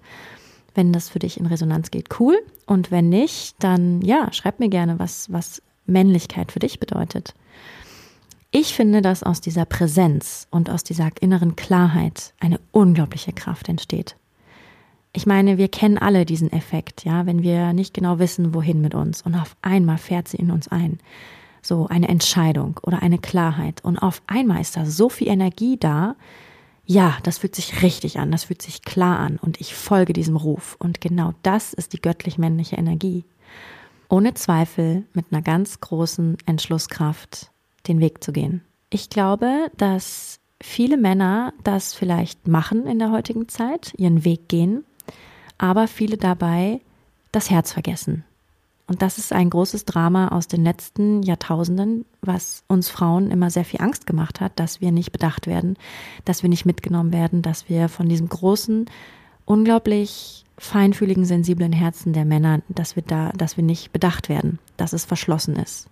Wenn 0.74 0.94
das 0.94 1.10
für 1.10 1.20
dich 1.20 1.40
in 1.40 1.48
Resonanz 1.48 1.92
geht, 1.92 2.20
cool. 2.20 2.38
Und 2.66 2.90
wenn 2.90 3.10
nicht, 3.10 3.56
dann 3.60 4.02
ja, 4.02 4.32
schreib 4.32 4.60
mir 4.60 4.70
gerne, 4.70 5.00
was, 5.00 5.32
was 5.32 5.62
Männlichkeit 5.86 6.52
für 6.52 6.60
dich 6.60 6.80
bedeutet. 6.80 7.34
Ich 8.52 8.74
finde, 8.74 9.02
dass 9.02 9.24
aus 9.24 9.42
dieser 9.42 9.66
Präsenz 9.66 10.48
und 10.50 10.70
aus 10.70 10.84
dieser 10.84 11.10
inneren 11.20 11.56
Klarheit 11.56 12.34
eine 12.40 12.60
unglaubliche 12.72 13.34
Kraft 13.34 13.68
entsteht. 13.68 14.16
Ich 15.14 15.26
meine, 15.26 15.58
wir 15.58 15.68
kennen 15.68 15.98
alle 15.98 16.26
diesen 16.26 16.52
Effekt, 16.52 17.04
ja, 17.06 17.26
wenn 17.26 17.42
wir 17.42 17.74
nicht 17.74 17.94
genau 17.94 18.20
wissen, 18.20 18.54
wohin 18.54 18.82
mit 18.82 18.94
uns 18.94 19.22
und 19.22 19.36
auf 19.36 19.56
einmal 19.62 19.98
fährt 19.98 20.28
sie 20.28 20.38
in 20.38 20.52
uns 20.52 20.68
ein. 20.68 21.00
So 21.62 21.88
eine 21.88 22.08
Entscheidung 22.08 22.80
oder 22.84 23.02
eine 23.02 23.18
Klarheit 23.18 23.84
und 23.84 23.98
auf 23.98 24.22
einmal 24.28 24.62
ist 24.62 24.78
da 24.78 24.86
so 24.86 25.10
viel 25.10 25.28
Energie 25.28 25.78
da. 25.78 26.16
Ja, 26.86 27.18
das 27.24 27.40
fühlt 27.40 27.56
sich 27.56 27.82
richtig 27.82 28.20
an, 28.20 28.32
das 28.32 28.46
fühlt 28.46 28.62
sich 28.62 28.84
klar 28.84 29.20
an 29.20 29.38
und 29.42 29.60
ich 29.60 29.76
folge 29.76 30.14
diesem 30.14 30.38
Ruf 30.38 30.78
und 30.80 31.02
genau 31.02 31.34
das 31.42 31.74
ist 31.74 31.94
die 31.94 32.02
göttlich 32.02 32.38
männliche 32.38 32.78
Energie. 32.78 33.26
Ohne 34.10 34.34
Zweifel 34.36 35.06
mit 35.14 35.26
einer 35.32 35.42
ganz 35.42 35.82
großen 35.82 36.38
Entschlusskraft 36.46 37.52
den 37.88 38.00
Weg 38.00 38.24
zu 38.24 38.32
gehen. 38.32 38.62
Ich 38.90 39.10
glaube, 39.10 39.70
dass 39.76 40.40
viele 40.62 40.98
Männer 40.98 41.54
das 41.64 41.94
vielleicht 41.94 42.48
machen 42.48 42.88
in 42.88 43.00
der 43.00 43.12
heutigen 43.12 43.50
Zeit, 43.50 43.94
ihren 43.98 44.24
Weg 44.24 44.48
gehen, 44.48 44.86
aber 45.58 45.88
viele 45.88 46.18
dabei 46.18 46.82
das 47.32 47.50
Herz 47.50 47.72
vergessen. 47.72 48.24
Und 48.88 49.02
das 49.02 49.18
ist 49.18 49.34
ein 49.34 49.50
großes 49.50 49.84
Drama 49.84 50.30
aus 50.30 50.48
den 50.48 50.64
letzten 50.64 51.22
Jahrtausenden, 51.22 52.06
was 52.22 52.64
uns 52.68 52.90
Frauen 52.90 53.32
immer 53.32 53.50
sehr 53.50 53.66
viel 53.66 53.82
Angst 53.82 54.08
gemacht 54.08 54.40
hat, 54.40 54.58
dass 54.58 54.80
wir 54.80 54.94
nicht 54.94 55.12
bedacht 55.12 55.46
werden, 55.46 55.76
dass 56.24 56.42
wir 56.42 56.50
nicht 56.50 56.66
mitgenommen 56.66 57.12
werden, 57.12 57.42
dass 57.42 57.68
wir 57.68 57.90
von 57.90 58.08
diesem 58.08 58.30
großen, 58.30 58.86
unglaublich 59.44 60.46
feinfühligen, 60.58 61.26
sensiblen 61.26 61.74
Herzen 61.74 62.14
der 62.14 62.24
Männer, 62.24 62.62
dass 62.70 62.96
wir 62.96 63.04
da, 63.04 63.32
dass 63.32 63.58
wir 63.58 63.64
nicht 63.64 63.92
bedacht 63.92 64.30
werden, 64.30 64.58
dass 64.78 64.94
es 64.94 65.04
verschlossen 65.04 65.58
ist, 65.58 65.88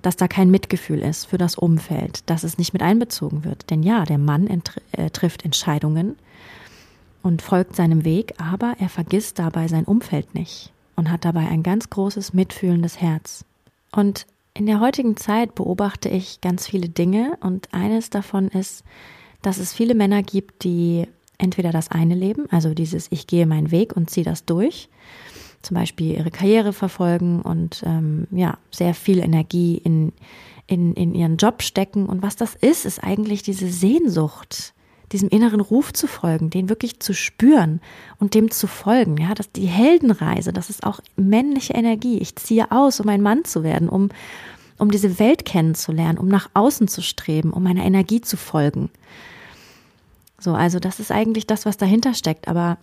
dass 0.00 0.16
da 0.16 0.28
kein 0.28 0.50
Mitgefühl 0.50 1.00
ist 1.00 1.26
für 1.26 1.38
das 1.38 1.56
Umfeld, 1.56 2.30
dass 2.30 2.44
es 2.44 2.56
nicht 2.56 2.72
mit 2.72 2.82
einbezogen 2.82 3.44
wird. 3.44 3.68
Denn 3.68 3.82
ja, 3.82 4.04
der 4.04 4.18
Mann 4.18 4.46
äh, 4.92 5.10
trifft 5.10 5.44
Entscheidungen, 5.44 6.16
und 7.22 7.42
folgt 7.42 7.76
seinem 7.76 8.04
Weg, 8.04 8.34
aber 8.38 8.74
er 8.78 8.88
vergisst 8.88 9.38
dabei 9.38 9.68
sein 9.68 9.84
Umfeld 9.84 10.34
nicht 10.34 10.72
und 10.96 11.10
hat 11.10 11.24
dabei 11.24 11.48
ein 11.48 11.62
ganz 11.62 11.90
großes 11.90 12.32
mitfühlendes 12.32 13.00
Herz. 13.00 13.44
Und 13.92 14.26
in 14.54 14.66
der 14.66 14.80
heutigen 14.80 15.16
Zeit 15.16 15.54
beobachte 15.54 16.08
ich 16.08 16.40
ganz 16.40 16.66
viele 16.66 16.88
Dinge 16.88 17.38
und 17.40 17.72
eines 17.72 18.10
davon 18.10 18.48
ist, 18.48 18.84
dass 19.40 19.58
es 19.58 19.72
viele 19.72 19.94
Männer 19.94 20.22
gibt, 20.22 20.64
die 20.64 21.06
entweder 21.38 21.72
das 21.72 21.90
eine 21.90 22.14
leben, 22.14 22.46
also 22.50 22.74
dieses 22.74 23.08
Ich 23.10 23.26
gehe 23.26 23.46
meinen 23.46 23.70
Weg 23.70 23.96
und 23.96 24.10
ziehe 24.10 24.24
das 24.24 24.44
durch, 24.44 24.88
zum 25.62 25.76
Beispiel 25.76 26.16
ihre 26.16 26.30
Karriere 26.30 26.72
verfolgen 26.72 27.40
und 27.42 27.82
ähm, 27.84 28.26
ja, 28.30 28.58
sehr 28.70 28.94
viel 28.94 29.18
Energie 29.20 29.76
in, 29.76 30.12
in, 30.66 30.94
in 30.94 31.14
ihren 31.14 31.36
Job 31.36 31.62
stecken. 31.62 32.06
Und 32.06 32.22
was 32.22 32.36
das 32.36 32.54
ist, 32.54 32.84
ist 32.84 33.02
eigentlich 33.02 33.42
diese 33.42 33.68
Sehnsucht 33.68 34.74
diesem 35.12 35.28
inneren 35.28 35.60
Ruf 35.60 35.92
zu 35.92 36.06
folgen, 36.06 36.50
den 36.50 36.68
wirklich 36.68 37.00
zu 37.00 37.12
spüren 37.12 37.80
und 38.18 38.34
dem 38.34 38.50
zu 38.50 38.66
folgen. 38.66 39.16
Ja, 39.18 39.34
dass 39.34 39.52
die 39.52 39.66
Heldenreise, 39.66 40.52
das 40.52 40.70
ist 40.70 40.84
auch 40.84 41.00
männliche 41.16 41.74
Energie. 41.74 42.18
Ich 42.18 42.36
ziehe 42.36 42.70
aus, 42.72 43.00
um 43.00 43.08
ein 43.08 43.22
Mann 43.22 43.44
zu 43.44 43.62
werden, 43.62 43.88
um, 43.88 44.08
um 44.78 44.90
diese 44.90 45.18
Welt 45.18 45.44
kennenzulernen, 45.44 46.18
um 46.18 46.28
nach 46.28 46.50
außen 46.54 46.88
zu 46.88 47.02
streben, 47.02 47.52
um 47.52 47.62
meiner 47.62 47.84
Energie 47.84 48.20
zu 48.20 48.36
folgen. 48.36 48.90
So, 50.38 50.54
also 50.54 50.80
das 50.80 50.98
ist 50.98 51.12
eigentlich 51.12 51.46
das, 51.46 51.66
was 51.66 51.76
dahinter 51.76 52.14
steckt. 52.14 52.48
Aber 52.48 52.78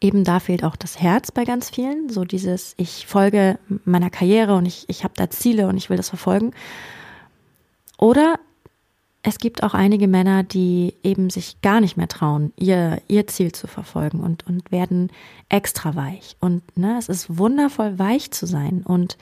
eben 0.00 0.24
da 0.24 0.40
fehlt 0.40 0.64
auch 0.64 0.76
das 0.76 1.00
Herz 1.00 1.30
bei 1.30 1.44
ganz 1.44 1.70
vielen. 1.70 2.10
So 2.10 2.24
dieses, 2.24 2.74
ich 2.76 3.06
folge 3.06 3.58
meiner 3.84 4.10
Karriere 4.10 4.54
und 4.56 4.66
ich, 4.66 4.84
ich 4.88 5.04
habe 5.04 5.14
da 5.16 5.30
Ziele 5.30 5.68
und 5.68 5.76
ich 5.76 5.90
will 5.90 5.96
das 5.96 6.08
verfolgen. 6.08 6.52
Oder 7.98 8.38
es 9.28 9.38
gibt 9.38 9.64
auch 9.64 9.74
einige 9.74 10.06
Männer, 10.06 10.44
die 10.44 10.94
eben 11.02 11.30
sich 11.30 11.60
gar 11.60 11.80
nicht 11.80 11.96
mehr 11.96 12.06
trauen, 12.06 12.52
ihr, 12.56 13.02
ihr 13.08 13.26
Ziel 13.26 13.50
zu 13.50 13.66
verfolgen 13.66 14.20
und, 14.20 14.46
und 14.46 14.70
werden 14.70 15.10
extra 15.48 15.96
weich. 15.96 16.36
Und 16.38 16.62
ne, 16.76 16.96
es 16.96 17.08
ist 17.08 17.36
wundervoll, 17.36 17.98
weich 17.98 18.30
zu 18.30 18.46
sein 18.46 18.84
und, 18.86 19.18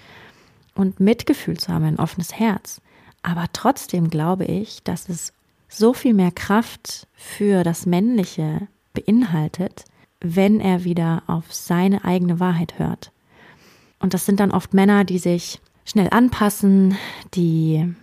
und 0.74 1.00
Mitgefühl 1.00 1.56
zu 1.56 1.72
haben, 1.72 1.84
ein 1.86 1.98
offenes 1.98 2.38
Herz. 2.38 2.82
Aber 3.22 3.46
trotzdem 3.54 4.10
glaube 4.10 4.44
ich, 4.44 4.82
dass 4.82 5.08
es 5.08 5.32
so 5.70 5.94
viel 5.94 6.12
mehr 6.12 6.32
Kraft 6.32 7.06
für 7.14 7.64
das 7.64 7.86
Männliche 7.86 8.68
beinhaltet, 8.92 9.86
wenn 10.20 10.60
er 10.60 10.84
wieder 10.84 11.22
auf 11.26 11.44
seine 11.48 12.04
eigene 12.04 12.40
Wahrheit 12.40 12.78
hört. 12.78 13.10
Und 14.00 14.12
das 14.12 14.26
sind 14.26 14.38
dann 14.38 14.50
oft 14.50 14.74
Männer, 14.74 15.04
die 15.04 15.18
sich 15.18 15.62
schnell 15.86 16.08
anpassen, 16.10 16.98
die 17.32 17.94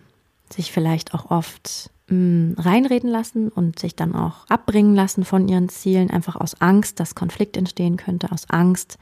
sich 0.54 0.72
vielleicht 0.72 1.14
auch 1.14 1.32
oft 1.32 1.92
mh, 2.08 2.16
mm, 2.16 2.56
reinreden 2.60 3.10
lassen 3.10 3.50
und 3.50 3.80
sich 3.80 3.96
dann 3.96 4.16
auch 4.16 4.48
abbringen 4.48 4.96
lassen 4.96 5.26
von 5.26 5.48
ihren 5.48 5.70
Zielen, 5.70 6.10
einfach 6.10 6.36
aus 6.36 6.60
Angst, 6.60 7.00
dass 7.00 7.16
Konflikt 7.16 7.58
entstehen 7.58 7.98
könnte, 7.98 8.32
aus 8.32 8.50
Angst, 8.50 8.98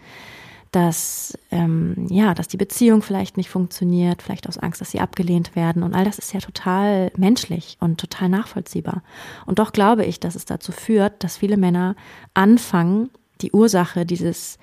dass 0.72 1.38
ähm, 1.50 2.06
ja, 2.10 2.36
dass 2.36 2.48
die 2.48 2.58
Beziehung 2.58 3.02
vielleicht 3.02 3.38
nicht 3.38 3.50
funktioniert, 3.50 4.22
vielleicht 4.22 4.48
aus 4.48 4.60
Angst, 4.60 4.82
dass 4.82 4.92
sie 4.92 5.00
abgelehnt 5.00 5.56
werden 5.56 5.82
und 5.82 5.96
all 5.96 6.06
das 6.06 6.20
ist 6.20 6.32
ja 6.34 6.40
total 6.40 7.12
menschlich 7.18 7.78
und 7.80 8.00
total 8.00 8.30
nachvollziehbar. 8.30 9.02
Und 9.48 9.58
doch 9.58 9.72
glaube 9.72 10.06
ich, 10.06 10.20
dass 10.20 10.36
es 10.36 10.46
dazu 10.46 10.72
führt, 10.72 11.24
dass 11.24 11.38
viele 11.38 11.58
Männer 11.58 11.96
anfangen, 12.36 13.10
die 13.42 13.52
Ursache 13.52 14.06
dieses 14.06 14.60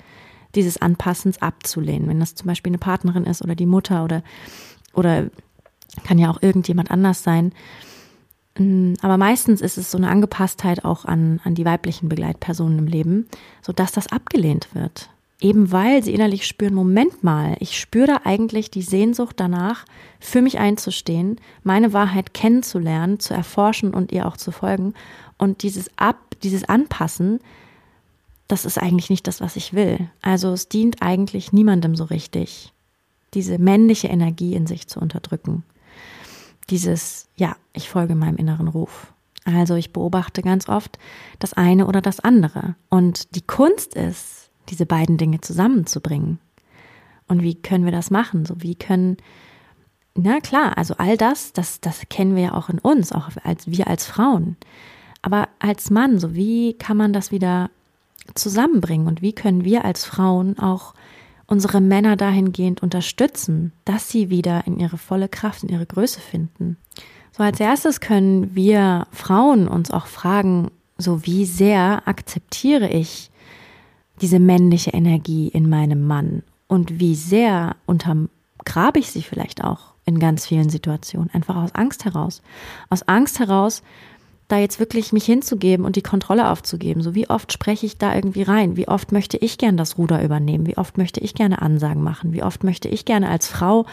dieses 0.54 0.80
Anpassens 0.80 1.42
abzulehnen, 1.42 2.08
wenn 2.08 2.20
das 2.20 2.34
zum 2.34 2.46
Beispiel 2.46 2.70
eine 2.70 2.78
Partnerin 2.78 3.24
ist 3.24 3.42
oder 3.42 3.54
die 3.54 3.66
Mutter 3.66 4.04
oder 4.04 4.22
oder 4.94 5.26
kann 6.04 6.18
ja 6.18 6.30
auch 6.30 6.42
irgendjemand 6.42 6.90
anders 6.90 7.22
sein. 7.22 7.52
Mm, 8.58 8.94
aber 9.02 9.16
meistens 9.16 9.60
ist 9.60 9.78
es 9.78 9.90
so 9.90 9.98
eine 9.98 10.08
Angepasstheit 10.08 10.84
auch 10.84 11.04
an, 11.04 11.40
an 11.44 11.54
die 11.54 11.64
weiblichen 11.64 12.08
Begleitpersonen 12.08 12.78
im 12.78 12.86
Leben, 12.86 13.28
sodass 13.62 13.92
das 13.92 14.08
abgelehnt 14.08 14.68
wird. 14.74 15.10
Eben 15.38 15.70
weil 15.70 16.02
sie 16.02 16.14
innerlich 16.14 16.46
spüren, 16.46 16.74
Moment 16.74 17.22
mal, 17.22 17.56
ich 17.60 17.78
spüre 17.78 18.24
eigentlich 18.24 18.70
die 18.70 18.82
Sehnsucht 18.82 19.38
danach, 19.38 19.84
für 20.18 20.40
mich 20.40 20.58
einzustehen, 20.58 21.38
meine 21.62 21.92
Wahrheit 21.92 22.32
kennenzulernen, 22.32 23.20
zu 23.20 23.34
erforschen 23.34 23.92
und 23.92 24.12
ihr 24.12 24.26
auch 24.26 24.38
zu 24.38 24.50
folgen. 24.50 24.94
Und 25.36 25.62
dieses 25.62 25.90
Ab, 25.98 26.16
dieses 26.42 26.64
Anpassen, 26.64 27.40
das 28.48 28.64
ist 28.64 28.78
eigentlich 28.78 29.10
nicht 29.10 29.26
das, 29.26 29.42
was 29.42 29.56
ich 29.56 29.74
will. 29.74 30.08
Also 30.22 30.52
es 30.52 30.70
dient 30.70 31.02
eigentlich 31.02 31.52
niemandem 31.52 31.96
so 31.96 32.04
richtig, 32.04 32.72
diese 33.34 33.58
männliche 33.58 34.08
Energie 34.08 34.54
in 34.54 34.66
sich 34.66 34.86
zu 34.86 35.00
unterdrücken 35.00 35.64
dieses, 36.70 37.28
ja, 37.37 37.56
ich 37.73 37.88
folge 37.88 38.14
meinem 38.14 38.37
inneren 38.37 38.68
Ruf. 38.68 39.12
Also 39.44 39.76
ich 39.76 39.92
beobachte 39.92 40.42
ganz 40.42 40.68
oft 40.68 40.99
das 41.38 41.52
eine 41.52 41.87
oder 41.87 42.00
das 42.00 42.20
andere. 42.20 42.75
Und 42.88 43.37
die 43.37 43.42
Kunst 43.42 43.94
ist, 43.94 44.50
diese 44.68 44.87
beiden 44.87 45.16
Dinge 45.16 45.40
zusammenzubringen. 45.40 46.40
Und 47.28 47.42
wie 47.42 47.54
können 47.54 47.85
wir 47.85 47.92
das 47.92 48.11
machen? 48.11 48.44
So 48.44 48.62
wie 48.62 48.75
können, 48.75 49.16
na 50.14 50.40
klar, 50.40 50.76
also 50.76 50.94
all 50.99 51.16
das, 51.16 51.52
das, 51.52 51.80
das 51.80 52.02
kennen 52.08 52.35
wir 52.35 52.42
ja 52.42 52.54
auch 52.54 52.68
in 52.68 52.78
uns, 52.78 53.12
auch 53.12 53.28
als 53.44 53.70
wir 53.70 53.87
als 53.87 54.06
Frauen. 54.06 54.56
Aber 55.23 55.49
als 55.58 55.90
Mann, 55.90 56.18
so 56.18 56.35
wie 56.35 56.75
kann 56.75 56.96
man 56.96 57.12
das 57.12 57.30
wieder 57.30 57.70
zusammenbringen? 58.35 59.06
Und 59.06 59.23
wie 59.23 59.32
können 59.32 59.64
wir 59.64 59.85
als 59.85 60.04
Frauen 60.04 60.58
auch 60.58 60.94
unsere 61.46 61.80
Männer 61.80 62.16
dahingehend 62.16 62.82
unterstützen, 62.82 63.72
dass 63.84 64.08
sie 64.08 64.30
wieder 64.30 64.66
in 64.66 64.78
ihre 64.78 64.98
volle 64.98 65.28
Kraft, 65.28 65.62
in 65.62 65.68
ihre 65.68 65.86
Größe 65.86 66.20
finden. 66.20 66.76
So 67.32 67.42
als 67.42 67.60
erstes 67.60 68.00
können 68.00 68.54
wir 68.54 69.06
Frauen 69.12 69.68
uns 69.68 69.90
auch 69.90 70.06
fragen, 70.06 70.70
so 70.98 71.26
wie 71.26 71.44
sehr 71.44 72.08
akzeptiere 72.08 72.88
ich 72.88 73.30
diese 74.20 74.38
männliche 74.38 74.90
Energie 74.90 75.48
in 75.48 75.68
meinem 75.68 76.06
Mann 76.06 76.42
und 76.68 76.98
wie 76.98 77.14
sehr 77.14 77.76
untergrabe 77.84 78.98
ich 78.98 79.10
sie 79.10 79.22
vielleicht 79.22 79.62
auch 79.62 79.94
in 80.06 80.18
ganz 80.18 80.46
vielen 80.46 80.70
Situationen. 80.70 81.30
Einfach 81.30 81.56
aus 81.56 81.74
Angst 81.74 82.04
heraus. 82.04 82.40
Aus 82.88 83.02
Angst 83.02 83.38
heraus, 83.38 83.82
da 84.48 84.58
jetzt 84.58 84.78
wirklich 84.78 85.12
mich 85.12 85.24
hinzugeben 85.24 85.84
und 85.84 85.96
die 85.96 86.02
Kontrolle 86.02 86.50
aufzugeben. 86.50 87.02
So 87.02 87.14
wie 87.14 87.28
oft 87.28 87.52
spreche 87.52 87.86
ich 87.86 87.98
da 87.98 88.14
irgendwie 88.14 88.42
rein? 88.42 88.76
Wie 88.76 88.88
oft 88.88 89.10
möchte 89.12 89.36
ich 89.36 89.58
gerne 89.58 89.76
das 89.76 89.98
Ruder 89.98 90.22
übernehmen? 90.22 90.66
Wie 90.66 90.78
oft 90.78 90.98
möchte 90.98 91.20
ich 91.20 91.34
gerne 91.34 91.62
Ansagen 91.62 92.02
machen? 92.02 92.32
Wie 92.32 92.42
oft 92.42 92.62
möchte 92.62 92.88
ich 92.88 93.04
gerne 93.04 93.28
als 93.28 93.48
Frau 93.48 93.86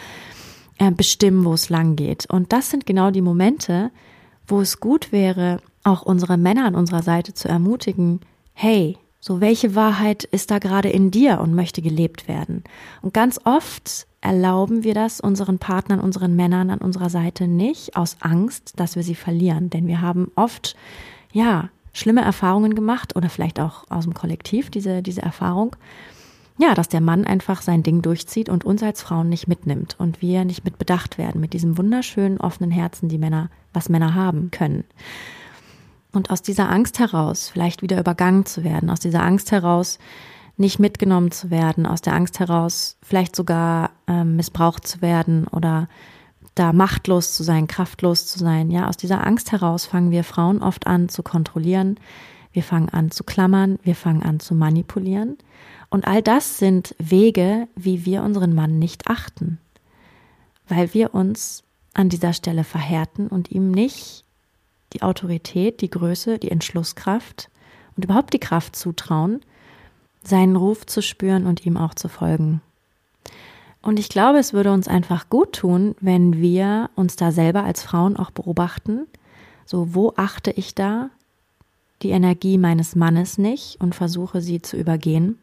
äh, 0.78 0.92
bestimmen, 0.92 1.44
wo 1.44 1.54
es 1.54 1.70
lang 1.70 1.96
geht? 1.96 2.28
Und 2.30 2.54
das 2.54 2.70
sind 2.70 2.86
genau 2.86 3.10
die 3.10 3.22
Momente, 3.22 3.90
wo 4.48 4.62
es 4.62 4.80
gut 4.80 5.12
wäre, 5.12 5.60
auch 5.84 6.04
unsere 6.04 6.38
Männer 6.38 6.66
an 6.66 6.76
unserer 6.76 7.02
Seite 7.02 7.34
zu 7.34 7.48
ermutigen, 7.48 8.20
hey, 8.54 8.98
so 9.20 9.42
welche 9.42 9.74
Wahrheit 9.74 10.24
ist 10.24 10.52
da 10.52 10.60
gerade 10.60 10.90
in 10.90 11.10
dir 11.10 11.40
und 11.40 11.56
möchte 11.56 11.82
gelebt 11.82 12.28
werden? 12.28 12.64
Und 13.02 13.14
ganz 13.14 13.40
oft 13.44 14.06
erlauben 14.24 14.84
wir 14.84 14.94
das 14.94 15.20
unseren 15.20 15.60
Partnern, 15.60 16.00
unseren 16.00 16.36
Männern 16.36 16.70
an 16.70 16.80
unserer 16.80 17.10
Seite 17.10 17.48
nicht 17.48 17.98
aus 17.98 18.18
Angst, 18.22 18.80
dass 18.80 18.96
wir 18.96 19.04
sie 19.04 19.16
verlieren. 19.16 19.70
Denn 19.70 19.86
wir 19.86 20.02
haben 20.02 20.32
oft, 20.36 20.78
ja, 21.34 21.70
schlimme 21.92 22.22
Erfahrungen 22.22 22.74
gemacht 22.74 23.16
oder 23.16 23.30
vielleicht 23.30 23.60
auch 23.60 23.84
aus 23.90 24.06
dem 24.06 24.14
Kollektiv 24.14 24.70
diese, 24.70 25.04
diese 25.04 25.22
Erfahrung. 25.22 25.76
Ja, 26.58 26.74
dass 26.74 26.88
der 26.88 27.02
Mann 27.02 27.26
einfach 27.26 27.62
sein 27.62 27.84
Ding 27.84 28.02
durchzieht 28.02 28.48
und 28.48 28.64
uns 28.64 28.82
als 28.82 29.02
Frauen 29.02 29.28
nicht 29.28 29.48
mitnimmt 29.48 29.96
und 30.00 30.22
wir 30.22 30.46
nicht 30.46 30.64
mit 30.64 30.78
bedacht 30.78 31.18
werden 31.18 31.42
mit 31.42 31.52
diesem 31.54 31.78
wunderschönen 31.78 32.40
offenen 32.40 32.72
Herzen, 32.72 33.10
die 33.10 33.18
Männer, 33.18 33.50
was 33.74 33.90
Männer 33.90 34.14
haben 34.14 34.52
können. 34.52 34.86
Und 36.14 36.30
aus 36.30 36.44
dieser 36.44 36.70
Angst 36.70 37.00
heraus, 37.00 37.50
vielleicht 37.50 37.82
wieder 37.82 38.00
übergangen 38.00 38.46
zu 38.46 38.64
werden, 38.64 38.90
aus 38.90 39.00
dieser 39.00 39.24
Angst 39.24 39.52
heraus, 39.52 39.98
nicht 40.58 40.80
mitgenommen 40.80 41.32
zu 41.32 41.50
werden, 41.50 41.86
aus 41.86 42.02
der 42.02 42.14
Angst 42.14 42.40
heraus 42.40 42.98
vielleicht 43.02 43.36
sogar 43.36 43.92
ähm, 44.08 44.36
missbraucht 44.36 44.88
zu 44.88 45.02
werden 45.02 45.48
oder 45.48 45.88
da 46.56 46.74
machtlos 46.74 47.34
zu 47.34 47.44
sein, 47.44 47.68
kraftlos 47.68 48.28
zu 48.28 48.38
sein. 48.38 48.70
Ja, 48.70 48.88
aus 48.88 48.98
dieser 48.98 49.26
Angst 49.26 49.52
heraus 49.52 49.86
fangen 49.86 50.12
wir 50.12 50.24
Frauen 50.24 50.62
oft 50.62 50.86
an 50.86 51.10
zu 51.10 51.24
kontrollieren. 51.24 52.00
Wir 52.52 52.62
fangen 52.62 52.90
an 52.90 53.10
zu 53.10 53.24
klammern, 53.24 53.80
wir 53.84 53.96
fangen 53.96 54.22
an 54.22 54.40
zu 54.40 54.54
manipulieren. 54.54 55.38
Und 55.90 56.08
all 56.08 56.22
das 56.22 56.60
sind 56.60 56.96
Wege, 57.00 57.68
wie 57.76 58.06
wir 58.06 58.22
unseren 58.22 58.54
Mann 58.54 58.78
nicht 58.78 59.08
achten, 59.08 59.60
weil 60.68 60.94
wir 60.94 61.16
uns 61.16 61.64
an 61.96 62.10
dieser 62.10 62.34
Stelle 62.34 62.64
verhärten 62.64 63.28
und 63.28 63.52
ihm 63.52 63.72
nicht 63.72 64.24
die 64.94 65.02
Autorität, 65.02 65.82
die 65.82 65.90
Größe, 65.90 66.38
die 66.38 66.52
Entschlusskraft 66.52 67.50
und 67.96 68.06
überhaupt 68.06 68.34
die 68.34 68.40
Kraft 68.40 68.76
zutrauen, 68.76 69.42
seinen 70.28 70.56
Ruf 70.56 70.86
zu 70.86 71.02
spüren 71.02 71.46
und 71.46 71.66
ihm 71.66 71.78
auch 71.78 71.94
zu 71.94 72.08
folgen. 72.08 72.62
Und 73.82 74.00
ich 74.00 74.10
glaube, 74.10 74.40
es 74.40 74.54
würde 74.54 74.72
uns 74.72 74.88
einfach 74.88 75.30
gut 75.30 75.54
tun, 75.54 75.96
wenn 76.00 76.42
wir 76.42 76.90
uns 76.96 77.18
da 77.18 77.32
selber 77.32 77.64
als 77.64 77.84
Frauen 77.84 78.16
auch 78.16 78.32
beobachten. 78.32 79.08
So, 79.66 79.94
wo 79.94 80.14
achte 80.16 80.52
ich 80.52 80.74
da 80.74 81.10
die 82.02 82.12
Energie 82.12 82.58
meines 82.58 82.96
Mannes 82.96 83.38
nicht 83.38 83.82
und 83.82 83.94
versuche 83.94 84.42
sie 84.42 84.62
zu 84.62 84.78
übergehen? 84.78 85.38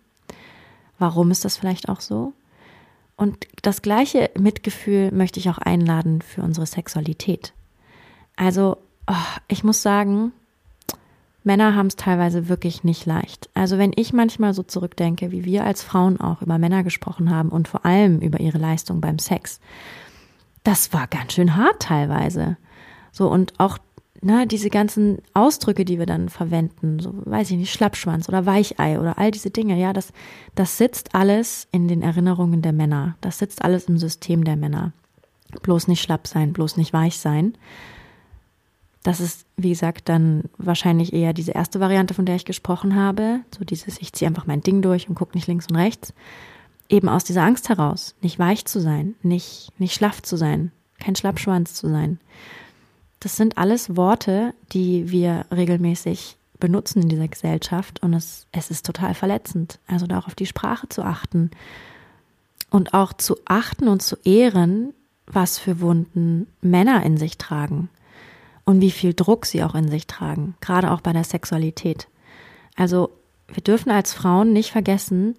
Warum 0.99 1.31
ist 1.31 1.45
das 1.45 1.59
vielleicht 1.59 1.89
auch 1.89 2.01
so? 2.01 2.33
Und 3.17 3.47
das 3.61 3.83
gleiche 3.83 4.31
Mitgefühl 4.39 5.13
möchte 5.13 5.39
ich 5.39 5.51
auch 5.51 5.59
einladen 5.59 6.23
für 6.23 6.43
unsere 6.43 6.65
Sexualität. 6.65 7.53
Also, 8.37 8.79
oh, 9.07 9.15
ich 9.49 9.65
muss 9.65 9.83
sagen, 9.83 10.33
Männer 11.43 11.75
haben 11.75 11.87
es 11.87 11.97
teilweise 11.97 12.49
wirklich 12.49 12.85
nicht 12.85 13.07
leicht. 13.07 13.49
Also 13.55 13.79
wenn 13.79 13.93
ich 13.97 14.13
manchmal 14.13 14.53
so 14.53 14.63
zurückdenke, 14.63 15.31
wie 15.33 15.45
wir 15.45 15.65
als 15.65 15.83
Frauen 15.83 16.21
auch 16.21 16.43
über 16.43 16.59
Männer 16.59 16.85
gesprochen 16.85 17.31
haben 17.31 17.49
und 17.49 17.69
vor 17.69 17.87
allem 17.87 18.21
über 18.21 18.41
ihre 18.41 18.59
Leistung 18.59 19.01
beim 19.01 19.19
Sex, 19.19 19.61
das 20.65 20.93
war 20.93 21.07
ganz 21.07 21.33
schön 21.33 21.57
hart 21.57 21.81
teilweise. 21.81 22.59
So 23.13 23.29
und 23.29 23.59
auch 23.59 23.79
ne, 24.23 24.47
diese 24.47 24.71
ganzen 24.71 25.19
Ausdrücke, 25.35 25.85
die 25.85 25.99
wir 25.99 26.07
dann 26.07 26.29
verwenden, 26.29 26.99
so 27.01 27.13
weiß 27.25 27.51
ich 27.51 27.57
nicht, 27.57 27.73
Schlappschwanz 27.73 28.29
oder 28.29 28.47
Weichei 28.47 28.99
oder 29.01 29.19
all 29.19 29.31
diese 29.31 29.51
Dinge, 29.51 29.79
ja, 29.79 29.93
das, 29.93 30.13
das 30.55 30.79
sitzt 30.79 31.15
alles 31.15 31.69
in 31.73 31.89
den 31.89 32.03
Erinnerungen 32.03 32.63
der 32.63 32.73
Männer. 32.73 33.17
Das 33.21 33.39
sitzt 33.39 33.65
alles 33.65 33.85
im 33.85 33.99
System 33.99 34.45
der 34.45 34.57
Männer. 34.57 34.93
Bloß 35.63 35.89
nicht 35.89 36.03
schlapp 36.03 36.27
sein, 36.27 36.53
bloß 36.53 36.77
nicht 36.77 36.93
weich 36.93 37.19
sein. 37.19 37.55
Das 39.03 39.21
ist, 39.21 39.47
wie 39.57 39.71
gesagt, 39.71 40.09
dann 40.09 40.45
wahrscheinlich 40.59 41.13
eher 41.13 41.33
diese 41.33 41.53
erste 41.53 41.81
Variante, 41.81 42.13
von 42.13 42.27
der 42.27 42.37
ich 42.37 42.45
gesprochen 42.45 42.97
habe. 42.97 43.41
So 43.57 43.65
dieses, 43.65 43.99
ich 44.01 44.13
ziehe 44.13 44.29
einfach 44.29 44.47
mein 44.47 44.61
Ding 44.61 44.83
durch 44.83 45.09
und 45.09 45.15
gucke 45.15 45.37
nicht 45.37 45.47
links 45.47 45.69
und 45.71 45.77
rechts. 45.77 46.13
Eben 46.89 47.09
aus 47.09 47.25
dieser 47.25 47.43
Angst 47.43 47.69
heraus, 47.69 48.15
nicht 48.21 48.39
weich 48.39 48.67
zu 48.67 48.81
sein, 48.81 49.15
nicht, 49.23 49.71
nicht 49.79 49.95
schlaff 49.95 50.23
zu 50.23 50.37
sein, 50.37 50.73
kein 50.99 51.17
Schlappschwanz 51.17 51.75
zu 51.75 51.89
sein. 51.89 52.19
Das 53.21 53.37
sind 53.37 53.59
alles 53.59 53.97
Worte, 53.97 54.55
die 54.73 55.11
wir 55.11 55.47
regelmäßig 55.55 56.37
benutzen 56.59 57.03
in 57.03 57.09
dieser 57.09 57.29
Gesellschaft 57.29 58.03
und 58.03 58.13
es, 58.13 58.47
es 58.53 58.71
ist 58.71 58.85
total 58.85 59.15
verletzend. 59.15 59.79
Also 59.87 60.07
da 60.07 60.19
auch 60.19 60.27
auf 60.27 60.35
die 60.35 60.47
Sprache 60.47 60.89
zu 60.89 61.03
achten 61.03 61.51
und 62.71 62.93
auch 62.93 63.15
zu 63.15 63.37
achten 63.47 63.89
und 63.89 64.03
zu 64.03 64.17
ehren, 64.25 64.93
was 65.27 65.59
für 65.59 65.81
Wunden 65.81 66.49
Männer 66.61 67.03
in 67.05 67.17
sich 67.17 67.39
tragen 67.39 67.89
und 68.71 68.81
wie 68.81 68.93
viel 68.93 69.15
Druck 69.15 69.47
sie 69.47 69.65
auch 69.65 69.75
in 69.75 69.89
sich 69.89 70.07
tragen, 70.07 70.55
gerade 70.61 70.93
auch 70.93 71.01
bei 71.01 71.13
der 71.13 71.25
Sexualität. 71.25 72.09
Also 72.77 73.11
wir 73.49 73.63
dürfen 73.63 73.91
als 73.91 74.13
Frauen 74.13 74.53
nicht 74.53 74.71
vergessen, 74.71 75.35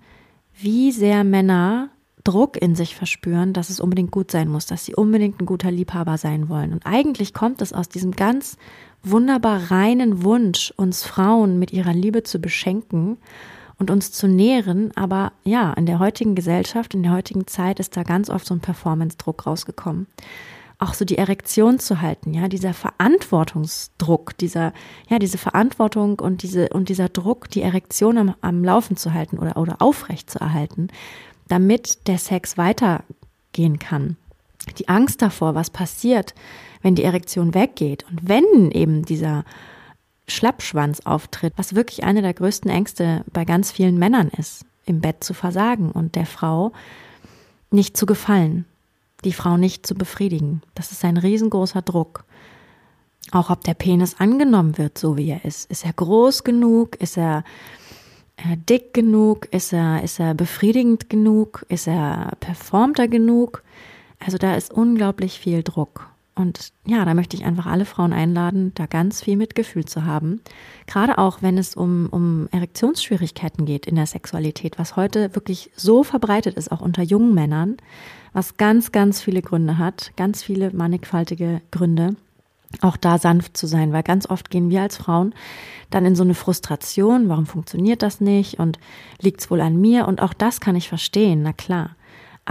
wie 0.53 0.91
sehr 0.91 1.23
Männer 1.23 1.89
Druck 2.25 2.61
in 2.61 2.75
sich 2.75 2.93
verspüren, 2.93 3.53
dass 3.53 3.69
es 3.69 3.79
unbedingt 3.79 4.11
gut 4.11 4.31
sein 4.31 4.49
muss, 4.49 4.65
dass 4.65 4.83
sie 4.85 4.93
unbedingt 4.93 5.41
ein 5.41 5.45
guter 5.45 5.71
Liebhaber 5.71 6.17
sein 6.17 6.49
wollen. 6.49 6.73
Und 6.73 6.85
eigentlich 6.85 7.33
kommt 7.33 7.61
es 7.61 7.71
aus 7.71 7.87
diesem 7.87 8.11
ganz 8.11 8.57
wunderbar 9.01 9.71
reinen 9.71 10.23
Wunsch, 10.23 10.73
uns 10.75 11.03
Frauen 11.03 11.57
mit 11.57 11.71
ihrer 11.71 11.93
Liebe 11.93 12.23
zu 12.23 12.39
beschenken 12.39 13.17
und 13.79 13.89
uns 13.89 14.11
zu 14.11 14.27
nähren. 14.27 14.91
Aber 14.95 15.31
ja, 15.45 15.71
in 15.73 15.85
der 15.85 15.99
heutigen 15.99 16.35
Gesellschaft, 16.35 16.93
in 16.93 17.01
der 17.01 17.13
heutigen 17.13 17.47
Zeit 17.47 17.79
ist 17.79 17.95
da 17.95 18.03
ganz 18.03 18.29
oft 18.29 18.45
so 18.45 18.53
ein 18.53 18.59
Performance-Druck 18.59 19.47
rausgekommen 19.47 20.05
auch 20.81 20.95
so 20.95 21.05
die 21.05 21.17
Erektion 21.17 21.79
zu 21.79 22.01
halten, 22.01 22.33
ja, 22.33 22.47
dieser 22.47 22.73
Verantwortungsdruck, 22.73 24.35
dieser, 24.37 24.73
ja, 25.09 25.19
diese 25.19 25.37
Verantwortung 25.37 26.19
und 26.19 26.41
diese, 26.41 26.69
und 26.69 26.89
dieser 26.89 27.07
Druck, 27.07 27.49
die 27.49 27.61
Erektion 27.61 28.17
am, 28.17 28.35
am 28.41 28.63
Laufen 28.63 28.97
zu 28.97 29.13
halten 29.13 29.37
oder, 29.37 29.57
oder 29.57 29.77
aufrecht 29.79 30.29
zu 30.29 30.39
erhalten, 30.39 30.87
damit 31.47 32.07
der 32.07 32.17
Sex 32.17 32.57
weitergehen 32.57 33.77
kann. 33.77 34.17
Die 34.79 34.89
Angst 34.89 35.21
davor, 35.21 35.53
was 35.53 35.69
passiert, 35.69 36.33
wenn 36.81 36.95
die 36.95 37.03
Erektion 37.03 37.53
weggeht 37.53 38.05
und 38.09 38.27
wenn 38.27 38.71
eben 38.71 39.05
dieser 39.05 39.45
Schlappschwanz 40.27 41.01
auftritt, 41.01 41.53
was 41.57 41.75
wirklich 41.75 42.03
eine 42.03 42.23
der 42.23 42.33
größten 42.33 42.71
Ängste 42.71 43.23
bei 43.31 43.45
ganz 43.45 43.71
vielen 43.71 43.99
Männern 43.99 44.29
ist, 44.29 44.65
im 44.85 44.99
Bett 44.99 45.23
zu 45.23 45.35
versagen 45.35 45.91
und 45.91 46.15
der 46.15 46.25
Frau 46.25 46.71
nicht 47.69 47.95
zu 47.95 48.05
gefallen 48.07 48.65
die 49.23 49.33
Frau 49.33 49.57
nicht 49.57 49.85
zu 49.85 49.95
befriedigen. 49.95 50.61
Das 50.75 50.91
ist 50.91 51.05
ein 51.05 51.17
riesengroßer 51.17 51.81
Druck. 51.81 52.25
Auch 53.31 53.49
ob 53.49 53.63
der 53.63 53.75
Penis 53.75 54.15
angenommen 54.19 54.77
wird, 54.77 54.97
so 54.97 55.15
wie 55.15 55.29
er 55.29 55.45
ist. 55.45 55.69
Ist 55.69 55.85
er 55.85 55.93
groß 55.93 56.43
genug? 56.43 56.95
Ist 56.97 57.17
er 57.17 57.43
äh, 58.37 58.57
dick 58.57 58.93
genug? 58.93 59.47
Ist 59.51 59.73
er, 59.73 60.03
ist 60.03 60.19
er 60.19 60.33
befriedigend 60.33 61.09
genug? 61.09 61.65
Ist 61.69 61.87
er 61.87 62.33
performter 62.39 63.07
genug? 63.07 63.63
Also 64.19 64.37
da 64.37 64.55
ist 64.55 64.73
unglaublich 64.73 65.39
viel 65.39 65.63
Druck. 65.63 66.10
Und 66.33 66.71
ja, 66.85 67.03
da 67.03 67.13
möchte 67.13 67.35
ich 67.35 67.43
einfach 67.43 67.65
alle 67.65 67.85
Frauen 67.85 68.13
einladen, 68.13 68.71
da 68.75 68.85
ganz 68.85 69.21
viel 69.21 69.35
Mitgefühl 69.35 69.85
zu 69.85 70.05
haben. 70.05 70.41
Gerade 70.87 71.17
auch, 71.17 71.41
wenn 71.41 71.57
es 71.57 71.75
um, 71.75 72.07
um 72.09 72.47
Erektionsschwierigkeiten 72.51 73.65
geht 73.65 73.85
in 73.85 73.95
der 73.95 74.05
Sexualität, 74.05 74.79
was 74.79 74.95
heute 74.95 75.35
wirklich 75.35 75.71
so 75.75 76.03
verbreitet 76.03 76.55
ist, 76.55 76.71
auch 76.71 76.81
unter 76.81 77.03
jungen 77.03 77.33
Männern, 77.33 77.77
was 78.33 78.55
ganz, 78.55 78.93
ganz 78.93 79.21
viele 79.21 79.41
Gründe 79.41 79.77
hat, 79.77 80.13
ganz 80.15 80.41
viele 80.41 80.71
mannigfaltige 80.71 81.61
Gründe. 81.69 82.15
Auch 82.79 82.95
da 82.95 83.17
sanft 83.17 83.57
zu 83.57 83.67
sein, 83.67 83.91
weil 83.91 84.03
ganz 84.03 84.29
oft 84.29 84.49
gehen 84.49 84.69
wir 84.69 84.81
als 84.81 84.95
Frauen 84.95 85.33
dann 85.89 86.05
in 86.05 86.15
so 86.15 86.23
eine 86.23 86.33
Frustration, 86.35 87.27
warum 87.27 87.45
funktioniert 87.45 88.01
das 88.01 88.21
nicht 88.21 88.59
und 88.59 88.79
liegt 89.19 89.41
es 89.41 89.51
wohl 89.51 89.59
an 89.59 89.79
mir 89.79 90.07
und 90.07 90.21
auch 90.21 90.33
das 90.33 90.61
kann 90.61 90.77
ich 90.77 90.87
verstehen, 90.87 91.41
na 91.43 91.51
klar. 91.51 91.97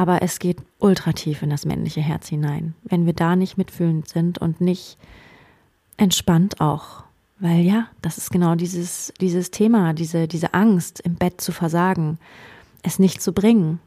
Aber 0.01 0.23
es 0.23 0.39
geht 0.39 0.57
ultra 0.79 1.13
tief 1.13 1.43
in 1.43 1.51
das 1.51 1.67
männliche 1.67 2.01
Herz 2.01 2.27
hinein, 2.27 2.73
wenn 2.85 3.05
wir 3.05 3.13
da 3.13 3.37
nicht 3.37 3.59
mitfühlend 3.59 4.09
sind 4.09 4.39
und 4.39 4.59
nicht 4.59 4.97
entspannt 5.99 6.59
auch. 6.63 7.03
Weil 7.39 7.61
ja, 7.61 7.87
das 8.01 8.17
ist 8.17 8.31
genau 8.31 8.55
dieses, 8.55 9.13
dieses 9.21 9.51
Thema, 9.51 9.93
diese, 9.93 10.27
diese 10.27 10.55
Angst, 10.55 11.01
im 11.01 11.17
Bett 11.17 11.43
zu 11.43 11.53
versagen, 11.53 12.17
es 12.83 12.99
nicht 12.99 13.21
zu 13.21 13.35
bringen. 13.35 13.79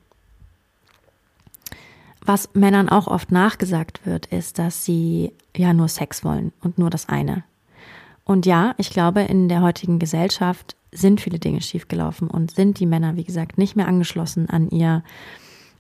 Was 2.22 2.54
Männern 2.54 2.90
auch 2.90 3.08
oft 3.08 3.32
nachgesagt 3.32 4.06
wird, 4.06 4.28
ist, 4.28 4.60
dass 4.60 4.86
sie 4.86 5.34
ja 5.58 5.74
nur 5.74 5.88
Sex 5.88 6.24
wollen 6.24 6.54
und 6.62 6.78
nur 6.78 6.92
das 6.92 7.10
eine. 7.10 7.44
Und 8.24 8.46
ja, 8.46 8.76
ich 8.78 8.92
glaube, 8.92 9.22
in 9.22 9.50
der 9.50 9.64
heutigen 9.64 9.98
Gesellschaft 9.98 10.76
sind 10.92 11.22
viele 11.22 11.40
Dinge 11.40 11.62
schiefgelaufen 11.62 12.28
und 12.28 12.52
sind 12.52 12.80
die 12.80 12.86
Männer, 12.86 13.16
wie 13.16 13.24
gesagt, 13.24 13.58
nicht 13.58 13.76
mehr 13.76 13.88
angeschlossen 13.88 14.48
an 14.48 14.70
ihr 14.70 15.04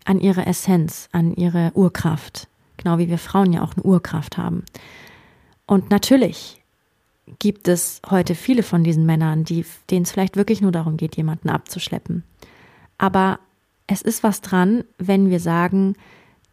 an 0.05 0.19
ihre 0.19 0.45
Essenz, 0.45 1.09
an 1.11 1.33
ihre 1.33 1.71
Urkraft, 1.73 2.47
Genau 2.77 2.97
wie 2.97 3.09
wir 3.09 3.17
Frauen 3.17 3.53
ja 3.53 3.61
auch 3.61 3.73
eine 3.75 3.83
Urkraft 3.83 4.37
haben. 4.37 4.63
Und 5.65 5.89
natürlich 5.89 6.61
gibt 7.39 7.67
es 7.67 8.01
heute 8.09 8.35
viele 8.35 8.63
von 8.63 8.83
diesen 8.83 9.05
Männern, 9.05 9.43
die, 9.43 9.65
denen 9.89 10.03
es 10.03 10.11
vielleicht 10.11 10.35
wirklich 10.35 10.61
nur 10.61 10.71
darum 10.71 10.97
geht, 10.97 11.15
jemanden 11.15 11.49
abzuschleppen. 11.49 12.23
Aber 12.97 13.39
es 13.87 14.01
ist 14.01 14.23
was 14.23 14.41
dran, 14.41 14.83
wenn 14.97 15.29
wir 15.29 15.39
sagen, 15.39 15.95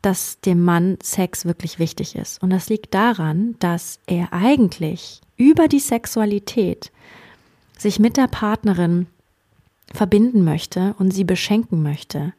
dass 0.03 0.41
dem 0.41 0.65
Mann 0.65 0.99
Sex 1.03 1.45
wirklich 1.45 1.79
wichtig 1.79 2.17
ist. 2.17 2.43
Und 2.43 2.51
das 2.51 2.69
liegt 2.69 2.95
daran, 2.95 3.57
dass 3.59 3.99
er 4.07 4.33
eigentlich 4.33 5.21
über 5.37 5.69
die 5.69 5.81
Sexualität 5.81 6.91
sich 7.77 7.99
mit 7.99 8.17
der 8.17 8.29
Partnerin 8.29 9.07
verbinden 9.93 10.45
möchte 10.45 10.95
und 10.99 11.13
sie 11.13 11.25
beschenken 11.25 11.83
möchte 11.83 12.33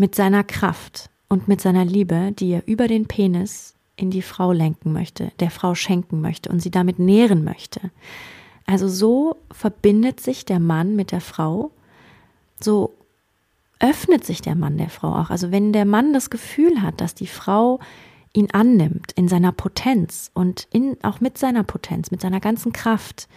mit 0.00 0.14
seiner 0.14 0.42
Kraft 0.44 1.10
und 1.28 1.46
mit 1.46 1.60
seiner 1.60 1.84
Liebe, 1.84 2.32
die 2.32 2.52
er 2.52 2.66
über 2.66 2.88
den 2.88 3.06
Penis 3.06 3.74
in 3.96 4.10
die 4.10 4.22
Frau 4.22 4.50
lenken 4.50 4.94
möchte, 4.94 5.30
der 5.40 5.50
Frau 5.50 5.74
schenken 5.74 6.22
möchte 6.22 6.48
und 6.48 6.60
sie 6.60 6.70
damit 6.70 6.98
nähren 6.98 7.44
möchte. 7.44 7.90
Also 8.66 8.88
so 8.88 9.36
verbindet 9.52 10.18
sich 10.18 10.46
der 10.46 10.58
Mann 10.58 10.96
mit 10.96 11.12
der 11.12 11.20
Frau, 11.20 11.70
so 12.58 12.94
öffnet 13.78 14.24
sich 14.24 14.40
der 14.40 14.54
Mann 14.54 14.78
der 14.78 14.88
Frau 14.88 15.14
auch. 15.14 15.28
Also 15.28 15.52
wenn 15.52 15.74
der 15.74 15.84
Mann 15.84 16.14
das 16.14 16.30
Gefühl 16.30 16.80
hat, 16.80 17.02
dass 17.02 17.14
die 17.14 17.26
Frau 17.26 17.78
ihn 18.32 18.50
annimmt 18.52 19.12
in 19.12 19.28
seiner 19.28 19.52
Potenz 19.52 20.30
und 20.32 20.66
in, 20.72 20.96
auch 21.02 21.20
mit 21.20 21.36
seiner 21.36 21.62
Potenz, 21.62 22.10
mit 22.10 22.22
seiner 22.22 22.40
ganzen 22.40 22.72
Kraft, 22.72 23.28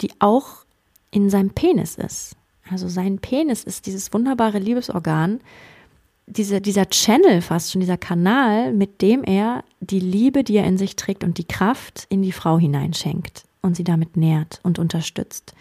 die 0.00 0.12
auch 0.20 0.64
in 1.10 1.28
seinem 1.28 1.50
Penis 1.50 1.96
ist. 1.96 2.36
Also 2.70 2.88
sein 2.88 3.18
Penis 3.18 3.64
ist 3.64 3.84
dieses 3.84 4.14
wunderbare 4.14 4.58
Liebesorgan, 4.58 5.40
diese, 6.26 6.60
dieser 6.60 6.88
Channel 6.90 7.40
fast 7.40 7.72
schon, 7.72 7.80
dieser 7.80 7.96
Kanal, 7.96 8.72
mit 8.72 9.00
dem 9.00 9.22
er 9.24 9.64
die 9.80 10.00
Liebe, 10.00 10.44
die 10.44 10.56
er 10.56 10.66
in 10.66 10.78
sich 10.78 10.96
trägt 10.96 11.24
und 11.24 11.38
die 11.38 11.46
Kraft 11.46 12.06
in 12.08 12.22
die 12.22 12.32
Frau 12.32 12.58
hineinschenkt 12.58 13.44
und 13.62 13.76
sie 13.76 13.84
damit 13.84 14.16
nährt 14.16 14.60
und 14.62 14.78
unterstützt. 14.78 15.54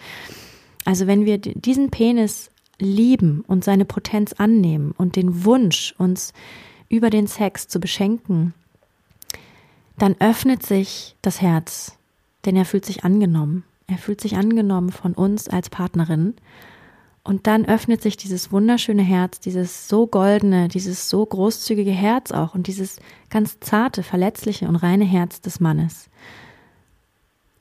Also 0.84 1.08
wenn 1.08 1.26
wir 1.26 1.38
diesen 1.38 1.90
Penis 1.92 2.50
lieben 2.80 3.44
und 3.48 3.64
seine 3.64 3.86
Potenz 3.86 4.34
annehmen 4.34 4.94
und 4.98 5.16
den 5.16 5.46
Wunsch, 5.46 5.96
uns 5.98 6.34
über 6.90 7.10
den 7.10 7.28
Sex 7.28 7.68
zu 7.68 7.80
beschenken, 7.80 8.54
dann 9.98 10.16
öffnet 10.20 10.64
sich 10.64 11.16
das 11.22 11.42
Herz, 11.42 11.98
denn 12.46 12.56
er 12.56 12.66
fühlt 12.66 12.86
sich 12.86 13.04
angenommen. 13.04 13.64
Er 13.88 13.98
fühlt 13.98 14.20
sich 14.20 14.36
angenommen 14.36 14.92
von 14.92 15.14
uns 15.14 15.48
als 15.48 15.70
Partnerin. 15.70 16.34
Und 17.26 17.48
dann 17.48 17.66
öffnet 17.66 18.04
sich 18.04 18.18
dieses 18.18 18.52
wunderschöne 18.52 19.02
Herz, 19.02 19.40
dieses 19.40 19.88
so 19.88 20.06
goldene, 20.06 20.68
dieses 20.68 21.10
so 21.10 21.26
großzügige 21.26 21.92
Herz 21.92 22.32
auch 22.32 22.54
und 22.54 22.68
dieses 22.68 23.00
ganz 23.32 23.60
zarte, 23.60 24.04
verletzliche 24.04 24.68
und 24.68 24.76
reine 24.76 25.06
Herz 25.06 25.42
des 25.42 25.60
Mannes. 25.60 26.12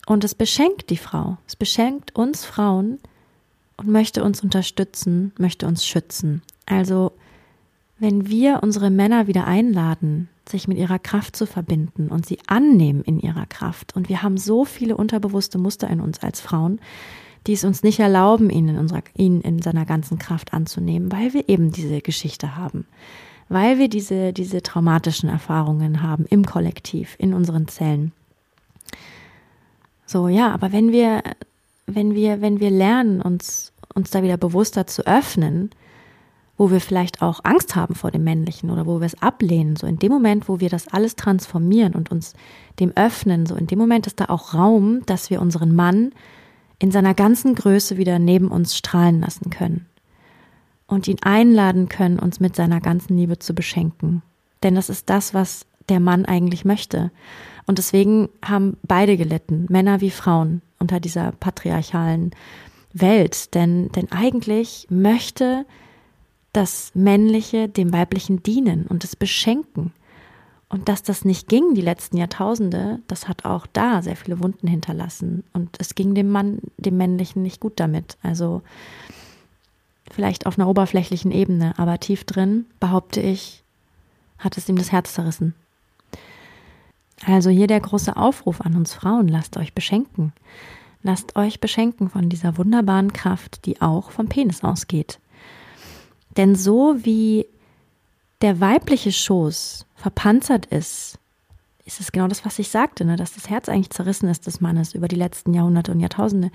Und 0.06 0.22
es 0.22 0.34
beschenkt 0.34 0.90
die 0.90 0.98
Frau. 0.98 1.38
Es 1.46 1.56
beschenkt 1.56 2.14
uns 2.14 2.44
Frauen 2.44 2.98
und 3.78 3.88
möchte 3.88 4.22
uns 4.22 4.42
unterstützen, 4.42 5.32
möchte 5.38 5.66
uns 5.66 5.86
schützen. 5.86 6.42
Also, 6.66 7.12
wenn 7.98 8.28
wir 8.28 8.60
unsere 8.62 8.90
Männer 8.90 9.28
wieder 9.28 9.46
einladen, 9.46 10.28
sich 10.46 10.68
mit 10.68 10.76
ihrer 10.76 10.98
Kraft 10.98 11.36
zu 11.36 11.46
verbinden 11.46 12.08
und 12.08 12.26
sie 12.26 12.38
annehmen 12.46 13.02
in 13.02 13.18
ihrer 13.18 13.46
Kraft. 13.46 13.96
Und 13.96 14.10
wir 14.10 14.22
haben 14.22 14.36
so 14.36 14.66
viele 14.66 14.94
unterbewusste 14.94 15.56
Muster 15.56 15.88
in 15.88 16.02
uns 16.02 16.18
als 16.18 16.42
Frauen, 16.42 16.80
die 17.46 17.52
es 17.52 17.64
uns 17.64 17.82
nicht 17.82 18.00
erlauben, 18.00 18.50
ihn 18.50 18.68
in, 18.68 18.78
unserer, 18.78 19.02
ihn 19.16 19.40
in 19.40 19.60
seiner 19.60 19.84
ganzen 19.84 20.18
Kraft 20.18 20.52
anzunehmen, 20.54 21.12
weil 21.12 21.34
wir 21.34 21.48
eben 21.48 21.72
diese 21.72 22.00
Geschichte 22.00 22.56
haben, 22.56 22.86
weil 23.48 23.78
wir 23.78 23.88
diese, 23.88 24.32
diese 24.32 24.62
traumatischen 24.62 25.28
Erfahrungen 25.28 26.02
haben 26.02 26.24
im 26.26 26.46
Kollektiv, 26.46 27.16
in 27.18 27.34
unseren 27.34 27.68
Zellen. 27.68 28.12
So, 30.06 30.28
ja, 30.28 30.52
aber 30.52 30.72
wenn 30.72 30.92
wir, 30.92 31.22
wenn 31.86 32.14
wir, 32.14 32.40
wenn 32.40 32.60
wir 32.60 32.70
lernen, 32.70 33.20
uns, 33.20 33.72
uns 33.94 34.10
da 34.10 34.22
wieder 34.22 34.36
bewusster 34.36 34.86
zu 34.86 35.06
öffnen, 35.06 35.70
wo 36.56 36.70
wir 36.70 36.80
vielleicht 36.80 37.20
auch 37.20 37.40
Angst 37.42 37.74
haben 37.74 37.94
vor 37.94 38.10
dem 38.10 38.24
Männlichen 38.24 38.70
oder 38.70 38.86
wo 38.86 39.00
wir 39.00 39.06
es 39.06 39.20
ablehnen, 39.20 39.76
so 39.76 39.86
in 39.86 39.98
dem 39.98 40.12
Moment, 40.12 40.48
wo 40.48 40.60
wir 40.60 40.68
das 40.68 40.88
alles 40.88 41.16
transformieren 41.16 41.94
und 41.94 42.12
uns 42.12 42.34
dem 42.78 42.92
öffnen, 42.96 43.46
so 43.46 43.56
in 43.56 43.66
dem 43.66 43.78
Moment 43.78 44.06
ist 44.06 44.20
da 44.20 44.26
auch 44.26 44.54
Raum, 44.54 45.04
dass 45.06 45.30
wir 45.30 45.40
unseren 45.40 45.74
Mann 45.74 46.12
in 46.78 46.90
seiner 46.90 47.14
ganzen 47.14 47.54
Größe 47.54 47.96
wieder 47.96 48.18
neben 48.18 48.48
uns 48.48 48.76
strahlen 48.76 49.20
lassen 49.20 49.50
können 49.50 49.86
und 50.86 51.08
ihn 51.08 51.22
einladen 51.22 51.88
können, 51.88 52.18
uns 52.18 52.40
mit 52.40 52.56
seiner 52.56 52.80
ganzen 52.80 53.16
Liebe 53.16 53.38
zu 53.38 53.54
beschenken. 53.54 54.22
Denn 54.62 54.74
das 54.74 54.88
ist 54.88 55.10
das, 55.10 55.34
was 55.34 55.66
der 55.88 56.00
Mann 56.00 56.24
eigentlich 56.24 56.64
möchte. 56.64 57.10
Und 57.66 57.78
deswegen 57.78 58.28
haben 58.44 58.76
beide 58.82 59.16
gelitten, 59.16 59.66
Männer 59.68 60.00
wie 60.00 60.10
Frauen, 60.10 60.62
unter 60.78 61.00
dieser 61.00 61.32
patriarchalen 61.32 62.32
Welt. 62.92 63.54
Denn, 63.54 63.90
denn 63.92 64.10
eigentlich 64.12 64.86
möchte 64.90 65.66
das 66.52 66.92
Männliche 66.94 67.68
dem 67.68 67.92
Weiblichen 67.92 68.42
dienen 68.42 68.86
und 68.86 69.04
es 69.04 69.16
beschenken. 69.16 69.92
Und 70.68 70.88
dass 70.88 71.02
das 71.02 71.24
nicht 71.24 71.48
ging 71.48 71.74
die 71.74 71.82
letzten 71.82 72.16
Jahrtausende, 72.16 73.00
das 73.06 73.28
hat 73.28 73.44
auch 73.44 73.66
da 73.66 74.02
sehr 74.02 74.16
viele 74.16 74.40
Wunden 74.40 74.66
hinterlassen. 74.66 75.44
Und 75.52 75.76
es 75.78 75.94
ging 75.94 76.14
dem 76.14 76.30
Mann, 76.30 76.58
dem 76.78 76.96
Männlichen 76.96 77.42
nicht 77.42 77.60
gut 77.60 77.74
damit. 77.76 78.16
Also 78.22 78.62
vielleicht 80.10 80.46
auf 80.46 80.58
einer 80.58 80.68
oberflächlichen 80.68 81.30
Ebene, 81.30 81.78
aber 81.78 82.00
tief 82.00 82.24
drin, 82.24 82.66
behaupte 82.80 83.20
ich, 83.20 83.62
hat 84.38 84.56
es 84.56 84.68
ihm 84.68 84.76
das 84.76 84.92
Herz 84.92 85.14
zerrissen. 85.14 85.54
Also 87.26 87.50
hier 87.50 87.66
der 87.66 87.80
große 87.80 88.16
Aufruf 88.16 88.60
an 88.60 88.74
uns 88.74 88.94
Frauen, 88.94 89.28
lasst 89.28 89.56
euch 89.56 89.74
beschenken. 89.74 90.32
Lasst 91.02 91.36
euch 91.36 91.60
beschenken 91.60 92.08
von 92.08 92.30
dieser 92.30 92.56
wunderbaren 92.56 93.12
Kraft, 93.12 93.66
die 93.66 93.80
auch 93.82 94.10
vom 94.10 94.28
Penis 94.28 94.64
ausgeht. 94.64 95.20
Denn 96.36 96.56
so 96.56 96.96
wie 97.04 97.46
der 98.44 98.60
weibliche 98.60 99.10
Schoß 99.10 99.86
verpanzert 99.94 100.66
ist, 100.66 101.18
ist 101.86 101.98
es 101.98 102.12
genau 102.12 102.28
das, 102.28 102.44
was 102.44 102.58
ich 102.58 102.68
sagte, 102.68 103.06
ne? 103.06 103.16
dass 103.16 103.32
das 103.32 103.48
Herz 103.48 103.70
eigentlich 103.70 103.88
zerrissen 103.88 104.28
ist 104.28 104.46
des 104.46 104.60
Mannes 104.60 104.94
über 104.94 105.08
die 105.08 105.16
letzten 105.16 105.54
Jahrhunderte 105.54 105.92
und 105.92 106.00
Jahrtausende. 106.00 106.50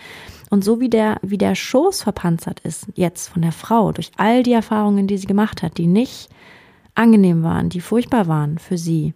Und 0.52 0.63
so 0.63 0.80
wie 0.80 0.89
der, 0.89 1.17
wie 1.23 1.39
der 1.39 1.56
Schoß 1.56 2.04
verpanzert 2.04 2.60
ist, 2.60 2.86
jetzt 2.93 3.30
von 3.30 3.41
der 3.41 3.52
Frau, 3.52 3.91
durch 3.91 4.12
all 4.17 4.43
die 4.43 4.54
Erfahrungen, 4.54 5.08
die 5.08 5.17
sie 5.17 5.25
gemacht 5.25 5.63
hat, 5.63 5.80
die 5.80 5.88
nicht 5.88 6.30
angenehm 6.93 7.41
waren, 7.41 7.69
die 7.69 7.82
furchtbar 7.82 8.28
waren 8.28 8.60
für 8.60 8.78
sie 8.78 9.15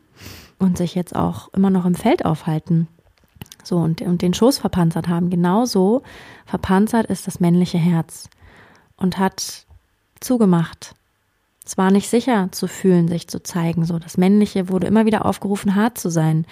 und 0.57 0.79
sich 0.79 0.95
jetzt 0.95 1.15
auch 1.15 1.53
immer 1.53 1.69
noch 1.69 1.85
im 1.85 1.93
Feld 1.93 2.25
aufhalten, 2.25 2.87
so 3.63 3.77
und, 3.77 4.01
und 4.01 4.23
den 4.23 4.33
Schoß 4.33 4.57
verpanzert 4.57 5.07
haben, 5.07 5.29
genauso 5.29 6.01
verpanzert 6.47 7.05
ist 7.05 7.27
das 7.27 7.39
männliche 7.39 7.77
Herz 7.77 8.31
und 8.97 9.19
hat 9.19 9.67
zugemacht. 10.19 10.95
Es 11.65 11.77
war 11.77 11.91
nicht 11.91 12.09
sicher 12.09 12.49
zu 12.51 12.67
fühlen, 12.67 13.07
sich 13.07 13.27
zu 13.27 13.41
zeigen. 13.41 13.85
So, 13.85 13.99
das 13.99 14.17
Männliche 14.17 14.69
wurde 14.69 14.87
immer 14.87 15.05
wieder 15.05 15.25
aufgerufen, 15.25 15.75
hart 15.75 15.97
zu 15.97 16.09
sein. 16.09 16.45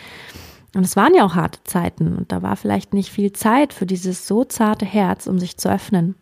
Und 0.74 0.86
es 0.86 0.96
waren 0.96 1.14
ja 1.14 1.26
auch 1.26 1.36
harte 1.36 1.60
Zeiten 1.66 2.16
und 2.16 2.32
da 2.32 2.42
war 2.42 2.56
vielleicht 2.56 2.94
nicht 2.94 3.10
viel 3.10 3.34
Zeit 3.34 3.74
für 3.74 3.86
dieses 3.86 4.26
so 4.26 4.46
zarte 4.46 4.86
Herz, 4.86 5.28
um 5.28 5.38
sich 5.38 5.58
zu 5.58 5.70
öffnen. 5.70 6.16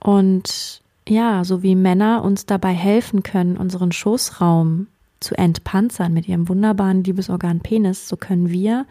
Und 0.00 0.82
ja, 1.08 1.44
so 1.44 1.62
wie 1.62 1.74
Männer 1.74 2.22
uns 2.22 2.44
dabei 2.44 2.74
helfen 2.74 3.22
können, 3.22 3.56
unseren 3.56 3.92
Schoßraum 3.92 4.88
zu 5.20 5.34
entpanzern 5.34 6.12
mit 6.12 6.28
ihrem 6.28 6.48
wunderbaren 6.48 7.04
Liebesorgan 7.04 7.60
Penis, 7.60 8.06
so 8.06 8.16
können 8.16 8.50
wir 8.50 8.84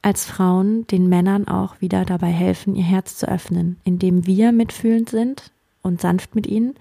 als 0.00 0.24
Frauen 0.24 0.86
den 0.86 1.10
Männern 1.10 1.46
auch 1.46 1.80
wieder 1.82 2.06
dabei 2.06 2.28
helfen, 2.28 2.74
ihr 2.74 2.84
Herz 2.84 3.16
zu 3.16 3.28
öffnen, 3.28 3.76
indem 3.84 4.26
wir 4.26 4.52
mitfühlend 4.52 5.10
sind 5.10 5.50
und 5.82 6.00
sanft 6.00 6.34
mit 6.34 6.46
ihnen 6.46 6.74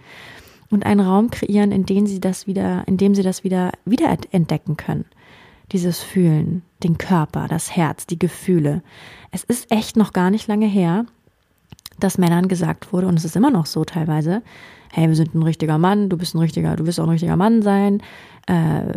und 0.71 0.85
einen 0.85 1.01
Raum 1.01 1.29
kreieren, 1.29 1.71
in 1.71 1.85
dem 1.85 2.07
sie 2.07 2.19
das 2.19 2.47
wieder, 2.47 2.87
in 2.87 2.97
dem 2.97 3.15
sie 3.15 3.23
das 3.23 3.43
wieder 3.43 3.71
wieder 3.85 4.15
entdecken 4.31 4.77
können. 4.77 5.05
Dieses 5.71 5.99
Fühlen, 5.99 6.63
den 6.83 6.97
Körper, 6.97 7.47
das 7.47 7.75
Herz, 7.75 8.07
die 8.07 8.19
Gefühle. 8.19 8.81
Es 9.31 9.43
ist 9.43 9.71
echt 9.71 9.97
noch 9.97 10.13
gar 10.13 10.31
nicht 10.31 10.47
lange 10.47 10.67
her, 10.67 11.05
dass 11.99 12.17
Männern 12.17 12.47
gesagt 12.47 12.91
wurde, 12.91 13.07
und 13.07 13.17
es 13.17 13.25
ist 13.25 13.35
immer 13.35 13.51
noch 13.51 13.65
so 13.65 13.83
teilweise, 13.85 14.41
hey, 14.91 15.07
wir 15.07 15.15
sind 15.15 15.35
ein 15.35 15.43
richtiger 15.43 15.77
Mann, 15.77 16.09
du 16.09 16.17
bist 16.17 16.35
ein 16.35 16.39
richtiger, 16.39 16.75
du 16.75 16.85
wirst 16.85 16.99
auch 16.99 17.05
ein 17.05 17.11
richtiger 17.11 17.35
Mann 17.35 17.61
sein. 17.61 18.01
Äh, 18.47 18.53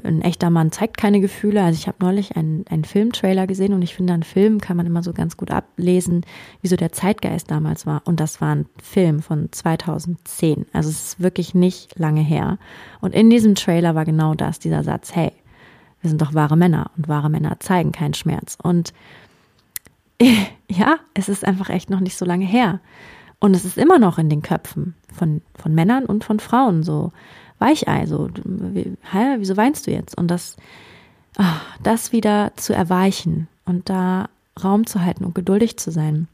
ein 0.07 0.23
echter 0.23 0.49
Mann 0.49 0.73
zeigt 0.73 0.97
keine 0.97 1.21
Gefühle. 1.21 1.63
Also 1.63 1.79
ich 1.79 1.87
habe 1.87 1.99
neulich 2.01 2.37
einen, 2.37 2.65
einen 2.71 2.85
Filmtrailer 2.85 3.47
gesehen 3.47 3.75
und 3.75 3.83
ich 3.83 3.95
finde, 3.95 4.15
an 4.15 4.23
Filmen 4.23 4.61
kann 4.61 4.77
man 4.77 4.87
immer 4.87 5.03
so 5.03 5.13
ganz 5.13 5.37
gut 5.37 5.51
ablesen, 5.51 6.25
wie 6.63 6.69
so 6.69 6.77
der 6.77 6.93
Zeitgeist 6.93 7.51
damals 7.51 7.85
war. 7.87 8.01
Und 8.05 8.21
das 8.21 8.41
war 8.41 8.55
ein 8.55 8.67
Film 8.83 9.21
von 9.21 9.49
2010. 9.53 10.67
Also 10.73 10.89
es 10.89 11.05
ist 11.05 11.21
wirklich 11.21 11.55
nicht 11.55 11.99
lange 11.99 12.23
her. 12.23 12.59
Und 13.01 13.15
in 13.15 13.29
diesem 13.29 13.55
Trailer 13.55 13.95
war 13.95 14.07
genau 14.07 14.35
das, 14.35 14.59
dieser 14.59 14.83
Satz, 14.85 15.15
hey, 15.15 15.33
wir 16.01 16.09
sind 16.09 16.23
doch 16.23 16.35
wahre 16.35 16.57
Männer 16.57 16.91
und 16.97 17.09
wahre 17.09 17.29
Männer 17.29 17.61
zeigen 17.61 17.93
keinen 17.93 18.15
Schmerz. 18.15 18.57
Und 18.63 18.95
ja, 20.71 20.97
es 21.13 21.29
ist 21.29 21.47
einfach 21.47 21.69
echt 21.69 21.91
noch 21.91 22.01
nicht 22.01 22.17
so 22.17 22.25
lange 22.25 22.47
her. 22.47 22.81
Und 23.43 23.55
es 23.55 23.65
ist 23.65 23.77
immer 23.77 23.99
noch 23.99 24.19
in 24.19 24.29
den 24.29 24.41
Köpfen 24.41 24.95
von, 25.13 25.43
von 25.57 25.75
Männern 25.75 26.07
und 26.07 26.23
von 26.23 26.39
Frauen 26.39 26.85
so 26.85 27.11
Weichei, 27.59 28.07
so, 28.07 28.29
hä, 29.11 29.35
wieso 29.39 29.57
weinst 29.57 29.89
du 29.89 29.91
jetzt? 29.91 30.17
Und 30.17 30.29
das 30.29 30.57
ah, 31.39 31.61
das 31.83 32.13
wieder 32.13 32.53
zu 32.55 32.73
erweichen 32.73 33.49
und 33.65 33.91
da 33.91 34.29
Raum 34.63 34.87
zu 34.87 35.03
halten 35.03 35.25
und 35.25 35.35
geduldig 35.35 35.77
zu 35.77 35.91
sein. 35.91 36.29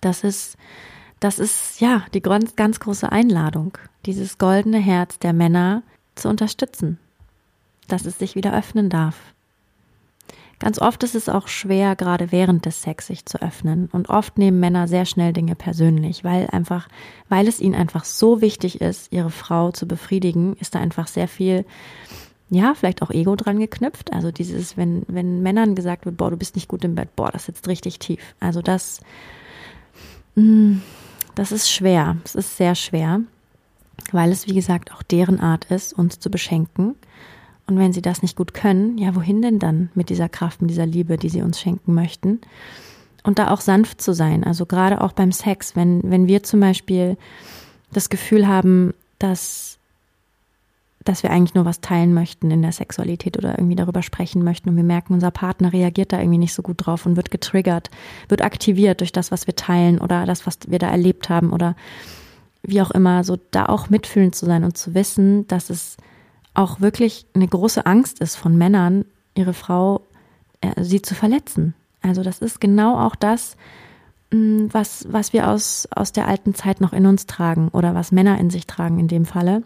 Das 0.00 0.22
ist, 0.22 0.56
das 1.18 1.40
ist 1.40 1.80
ja 1.80 2.04
die 2.14 2.22
ganz, 2.22 2.54
ganz 2.54 2.78
große 2.78 3.10
Einladung, 3.10 3.76
dieses 4.06 4.38
goldene 4.38 4.78
Herz 4.78 5.18
der 5.18 5.32
Männer 5.32 5.82
zu 6.14 6.28
unterstützen, 6.28 7.00
dass 7.88 8.06
es 8.06 8.20
sich 8.20 8.36
wieder 8.36 8.56
öffnen 8.56 8.88
darf. 8.88 9.16
Ganz 10.58 10.80
oft 10.80 11.04
ist 11.04 11.14
es 11.14 11.28
auch 11.28 11.46
schwer, 11.46 11.94
gerade 11.94 12.32
während 12.32 12.66
des 12.66 12.82
Sex 12.82 13.06
sich 13.06 13.24
zu 13.26 13.40
öffnen. 13.40 13.88
Und 13.92 14.08
oft 14.08 14.38
nehmen 14.38 14.58
Männer 14.58 14.88
sehr 14.88 15.04
schnell 15.04 15.32
Dinge 15.32 15.54
persönlich, 15.54 16.24
weil 16.24 16.48
einfach, 16.48 16.88
weil 17.28 17.46
es 17.46 17.60
ihnen 17.60 17.76
einfach 17.76 18.04
so 18.04 18.40
wichtig 18.40 18.80
ist, 18.80 19.12
ihre 19.12 19.30
Frau 19.30 19.70
zu 19.70 19.86
befriedigen, 19.86 20.56
ist 20.58 20.74
da 20.74 20.80
einfach 20.80 21.06
sehr 21.06 21.28
viel, 21.28 21.64
ja, 22.50 22.74
vielleicht 22.74 23.02
auch 23.02 23.10
Ego 23.10 23.36
dran 23.36 23.60
geknüpft. 23.60 24.12
Also 24.12 24.32
dieses, 24.32 24.76
wenn, 24.76 25.04
wenn 25.06 25.42
Männern 25.42 25.76
gesagt 25.76 26.06
wird, 26.06 26.16
boah, 26.16 26.30
du 26.30 26.36
bist 26.36 26.56
nicht 26.56 26.66
gut 26.66 26.84
im 26.84 26.96
Bett, 26.96 27.14
boah, 27.14 27.30
das 27.30 27.44
sitzt 27.44 27.68
richtig 27.68 28.00
tief. 28.00 28.34
Also 28.40 28.60
das, 28.60 29.00
mm, 30.34 30.78
das 31.36 31.52
ist 31.52 31.70
schwer. 31.70 32.16
Es 32.24 32.34
ist 32.34 32.56
sehr 32.56 32.74
schwer, 32.74 33.20
weil 34.10 34.32
es, 34.32 34.48
wie 34.48 34.54
gesagt, 34.54 34.92
auch 34.92 35.04
deren 35.04 35.38
Art 35.38 35.66
ist, 35.66 35.92
uns 35.92 36.18
zu 36.18 36.30
beschenken. 36.30 36.96
Und 37.68 37.78
wenn 37.78 37.92
sie 37.92 38.02
das 38.02 38.22
nicht 38.22 38.34
gut 38.34 38.54
können, 38.54 38.96
ja, 38.96 39.14
wohin 39.14 39.42
denn 39.42 39.58
dann 39.58 39.90
mit 39.94 40.08
dieser 40.08 40.30
Kraft, 40.30 40.62
mit 40.62 40.70
dieser 40.70 40.86
Liebe, 40.86 41.18
die 41.18 41.28
sie 41.28 41.42
uns 41.42 41.60
schenken 41.60 41.94
möchten? 41.94 42.40
Und 43.24 43.38
da 43.38 43.50
auch 43.50 43.60
sanft 43.60 44.00
zu 44.00 44.14
sein. 44.14 44.42
Also 44.42 44.64
gerade 44.64 45.02
auch 45.02 45.12
beim 45.12 45.32
Sex, 45.32 45.76
wenn, 45.76 46.00
wenn 46.02 46.26
wir 46.26 46.42
zum 46.42 46.60
Beispiel 46.60 47.18
das 47.92 48.08
Gefühl 48.08 48.48
haben, 48.48 48.94
dass, 49.18 49.78
dass 51.04 51.22
wir 51.22 51.30
eigentlich 51.30 51.54
nur 51.54 51.66
was 51.66 51.82
teilen 51.82 52.14
möchten 52.14 52.50
in 52.50 52.62
der 52.62 52.72
Sexualität 52.72 53.36
oder 53.36 53.58
irgendwie 53.58 53.76
darüber 53.76 54.02
sprechen 54.02 54.42
möchten 54.44 54.70
und 54.70 54.76
wir 54.76 54.84
merken, 54.84 55.12
unser 55.12 55.30
Partner 55.30 55.70
reagiert 55.70 56.12
da 56.12 56.20
irgendwie 56.20 56.38
nicht 56.38 56.54
so 56.54 56.62
gut 56.62 56.86
drauf 56.86 57.04
und 57.04 57.16
wird 57.16 57.30
getriggert, 57.30 57.90
wird 58.28 58.40
aktiviert 58.40 59.00
durch 59.00 59.12
das, 59.12 59.30
was 59.30 59.46
wir 59.46 59.56
teilen 59.56 59.98
oder 59.98 60.24
das, 60.24 60.46
was 60.46 60.58
wir 60.66 60.78
da 60.78 60.88
erlebt 60.88 61.28
haben 61.28 61.52
oder 61.52 61.76
wie 62.62 62.80
auch 62.80 62.90
immer, 62.92 63.24
so 63.24 63.38
da 63.50 63.66
auch 63.66 63.90
mitfühlend 63.90 64.34
zu 64.34 64.46
sein 64.46 64.64
und 64.64 64.78
zu 64.78 64.94
wissen, 64.94 65.46
dass 65.48 65.68
es 65.68 65.98
auch 66.58 66.80
wirklich 66.80 67.24
eine 67.34 67.46
große 67.46 67.86
Angst 67.86 68.20
ist 68.20 68.34
von 68.34 68.58
Männern, 68.58 69.04
ihre 69.34 69.54
Frau, 69.54 70.02
äh, 70.60 70.82
sie 70.82 71.00
zu 71.00 71.14
verletzen. 71.14 71.74
Also 72.02 72.24
das 72.24 72.40
ist 72.40 72.60
genau 72.60 72.98
auch 72.98 73.14
das, 73.14 73.56
mm, 74.32 74.66
was, 74.72 75.06
was 75.08 75.32
wir 75.32 75.48
aus, 75.48 75.88
aus 75.94 76.10
der 76.10 76.26
alten 76.26 76.54
Zeit 76.54 76.80
noch 76.80 76.92
in 76.92 77.06
uns 77.06 77.26
tragen 77.26 77.68
oder 77.68 77.94
was 77.94 78.10
Männer 78.10 78.38
in 78.38 78.50
sich 78.50 78.66
tragen 78.66 78.98
in 78.98 79.06
dem 79.06 79.24
Falle. 79.24 79.62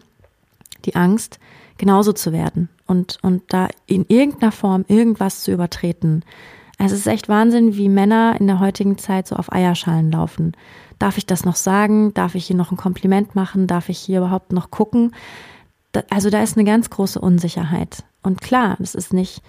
Die 0.85 0.95
Angst, 0.95 1.39
genauso 1.79 2.13
zu 2.13 2.31
werden 2.31 2.69
und, 2.85 3.17
und 3.23 3.41
da 3.47 3.69
in 3.87 4.05
irgendeiner 4.07 4.51
Form 4.51 4.85
irgendwas 4.87 5.41
zu 5.41 5.51
übertreten. 5.51 6.23
Also 6.77 6.93
es 6.93 7.01
ist 7.01 7.07
echt 7.07 7.27
Wahnsinn, 7.27 7.75
wie 7.75 7.89
Männer 7.89 8.35
in 8.39 8.45
der 8.45 8.59
heutigen 8.59 8.99
Zeit 8.99 9.27
so 9.27 9.35
auf 9.35 9.51
Eierschalen 9.51 10.11
laufen. 10.11 10.51
Darf 10.99 11.17
ich 11.17 11.25
das 11.25 11.43
noch 11.43 11.55
sagen? 11.55 12.13
Darf 12.13 12.35
ich 12.35 12.45
hier 12.45 12.55
noch 12.55 12.71
ein 12.71 12.77
Kompliment 12.77 13.33
machen? 13.33 13.65
Darf 13.65 13.89
ich 13.89 13.97
hier 13.97 14.19
überhaupt 14.19 14.53
noch 14.53 14.69
gucken? 14.69 15.11
Also 16.09 16.29
da 16.29 16.41
ist 16.41 16.57
eine 16.57 16.65
ganz 16.65 16.89
große 16.89 17.19
Unsicherheit. 17.19 18.03
Und 18.21 18.41
klar, 18.41 18.77
es 18.81 18.95
ist 18.95 19.13
nicht 19.13 19.41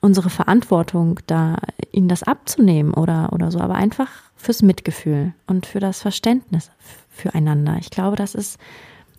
unsere 0.00 0.30
Verantwortung, 0.30 1.20
da 1.26 1.58
ihnen 1.92 2.08
das 2.08 2.22
abzunehmen 2.22 2.94
oder, 2.94 3.32
oder 3.32 3.50
so, 3.50 3.60
aber 3.60 3.74
einfach 3.74 4.08
fürs 4.36 4.62
Mitgefühl 4.62 5.32
und 5.46 5.66
für 5.66 5.80
das 5.80 6.00
Verständnis 6.00 6.70
füreinander. 7.10 7.76
Ich 7.80 7.90
glaube, 7.90 8.16
das 8.16 8.34
ist 8.34 8.58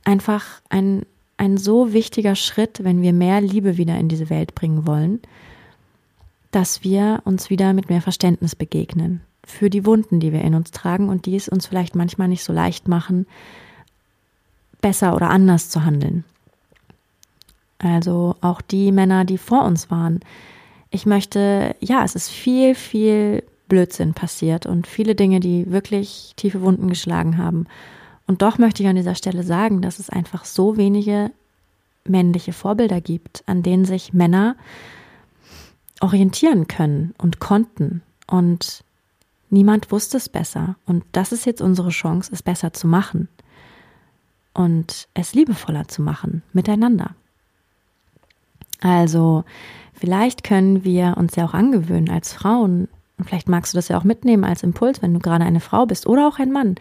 einfach 0.04 0.44
ein, 0.70 1.06
ein 1.38 1.58
so 1.58 1.94
wichtiger 1.94 2.36
Schritt, 2.36 2.84
wenn 2.84 3.02
wir 3.02 3.14
mehr 3.14 3.42
Liebe 3.42 3.78
wieder 3.78 3.98
in 3.98 4.08
diese 4.08 4.30
Welt 4.30 4.56
bringen 4.56 4.88
wollen, 4.88 5.20
dass 6.52 6.84
wir 6.84 7.22
uns 7.26 7.50
wieder 7.50 7.74
mit 7.74 7.90
mehr 7.90 8.02
Verständnis 8.02 8.56
begegnen 8.56 9.22
für 9.46 9.70
die 9.70 9.86
Wunden, 9.86 10.20
die 10.20 10.34
wir 10.34 10.42
in 10.42 10.56
uns 10.56 10.72
tragen 10.72 11.10
und 11.10 11.26
die 11.26 11.36
es 11.36 11.48
uns 11.48 11.68
vielleicht 11.68 11.96
manchmal 11.96 12.28
nicht 12.28 12.44
so 12.44 12.52
leicht 12.52 12.88
machen, 12.88 13.26
besser 14.82 15.16
oder 15.16 15.30
anders 15.30 15.70
zu 15.70 15.84
handeln. 15.86 16.24
Also 17.80 18.36
auch 18.42 18.62
die 18.62 18.92
Männer, 18.92 19.26
die 19.26 19.38
vor 19.38 19.64
uns 19.66 19.92
waren. 19.92 20.20
Ich 20.90 21.06
möchte, 21.06 21.76
ja, 21.80 22.04
es 22.04 22.16
ist 22.16 22.30
viel, 22.30 22.76
viel 22.76 23.44
Blödsinn 23.68 24.14
passiert 24.14 24.66
und 24.66 24.88
viele 24.88 25.16
Dinge, 25.16 25.40
die 25.40 25.70
wirklich 25.72 26.34
tiefe 26.38 26.62
Wunden 26.62 26.90
geschlagen 26.90 27.38
haben. 27.38 27.68
Und 28.26 28.42
doch 28.42 28.58
möchte 28.58 28.84
ich 28.84 28.90
an 28.90 28.96
dieser 28.96 29.16
Stelle 29.16 29.44
sagen, 29.44 29.82
dass 29.82 30.00
es 30.00 30.10
einfach 30.10 30.46
so 30.46 30.78
wenige 30.78 31.32
männliche 32.06 32.54
Vorbilder 32.54 33.02
gibt, 33.02 33.44
an 33.48 33.64
denen 33.64 33.86
sich 33.86 34.14
Männer 34.14 34.56
orientieren 36.00 36.68
können 36.68 37.14
und 37.18 37.40
konnten. 37.40 38.02
Und 38.28 38.84
niemand 39.50 39.92
wusste 39.92 40.18
es 40.18 40.30
besser. 40.30 40.76
Und 40.86 41.04
das 41.12 41.32
ist 41.32 41.46
jetzt 41.46 41.62
unsere 41.62 41.90
Chance, 41.90 42.32
es 42.34 42.44
besser 42.44 42.74
zu 42.74 42.88
machen 42.88 43.28
und 44.54 45.08
es 45.14 45.34
liebevoller 45.34 45.88
zu 45.88 46.02
machen 46.02 46.44
miteinander. 46.54 47.16
Also 48.82 49.44
vielleicht 49.94 50.44
können 50.44 50.84
wir 50.84 51.16
uns 51.18 51.36
ja 51.36 51.46
auch 51.46 51.54
angewöhnen 51.54 52.10
als 52.10 52.34
Frauen, 52.34 52.88
und 53.18 53.26
vielleicht 53.26 53.50
magst 53.50 53.74
du 53.74 53.78
das 53.78 53.88
ja 53.88 53.98
auch 53.98 54.04
mitnehmen 54.04 54.44
als 54.44 54.64
Impuls, 54.64 55.02
wenn 55.02 55.14
du 55.14 55.20
gerade 55.20 55.44
eine 55.44 55.60
Frau 55.60 55.86
bist 55.86 56.06
oder 56.06 56.28
auch 56.28 56.40
ein 56.40 56.52
Mann. 56.52 56.76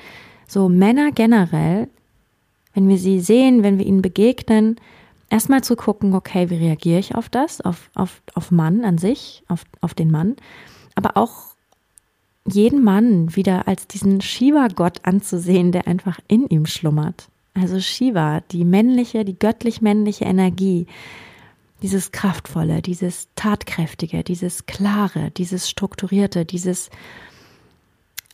So 0.47 0.69
Männer 0.69 1.11
generell, 1.13 1.89
wenn 2.75 2.89
wir 2.89 2.99
sie 2.99 3.21
sehen, 3.21 3.63
wenn 3.63 3.79
wir 3.79 3.87
ihnen 3.87 4.03
begegnen, 4.03 4.77
erstmal 5.31 5.65
zu 5.65 5.77
gucken, 5.77 6.15
okay, 6.15 6.51
wie 6.51 6.57
reagiere 6.57 6.99
ich 6.99 7.15
auf 7.15 7.29
das, 7.29 7.61
auf, 7.63 7.91
auf, 7.95 8.23
auf 8.35 8.51
Mann 8.51 8.85
an 8.85 8.99
sich, 8.99 9.43
auf, 9.49 9.65
auf 9.81 9.95
den 9.95 10.11
Mann, 10.11 10.37
aber 10.95 11.17
auch 11.17 11.57
jeden 12.47 12.85
Mann 12.85 13.35
wieder 13.35 13.67
als 13.67 13.89
diesen 13.89 14.21
Shiva-Gott 14.21 15.01
anzusehen, 15.03 15.73
der 15.73 15.89
einfach 15.89 16.21
in 16.29 16.47
ihm 16.47 16.67
schlummert. 16.67 17.29
Also 17.55 17.81
Shiva, 17.81 18.41
die 18.53 18.65
männliche, 18.65 19.25
die 19.25 19.39
göttlich-männliche 19.39 20.27
Energie, 20.27 20.87
dieses 21.87 22.11
Kraftvolle, 22.11 22.83
dieses 22.83 23.29
Tatkräftige, 23.37 24.25
dieses 24.25 24.67
Klare, 24.67 25.31
dieses 25.31 25.71
Strukturierte, 25.71 26.45
dieses 26.45 26.91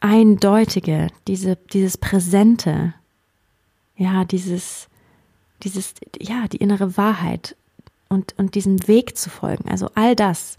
Eindeutige, 0.00 1.08
diese, 1.28 1.56
dieses 1.70 1.98
Präsente, 1.98 2.94
ja, 3.94 4.24
dieses, 4.24 4.88
dieses, 5.64 5.92
ja, 6.18 6.48
die 6.48 6.56
innere 6.56 6.96
Wahrheit 6.96 7.54
und, 8.08 8.34
und 8.38 8.54
diesem 8.54 8.88
Weg 8.88 9.18
zu 9.18 9.28
folgen. 9.28 9.68
Also 9.68 9.90
all 9.94 10.16
das, 10.16 10.56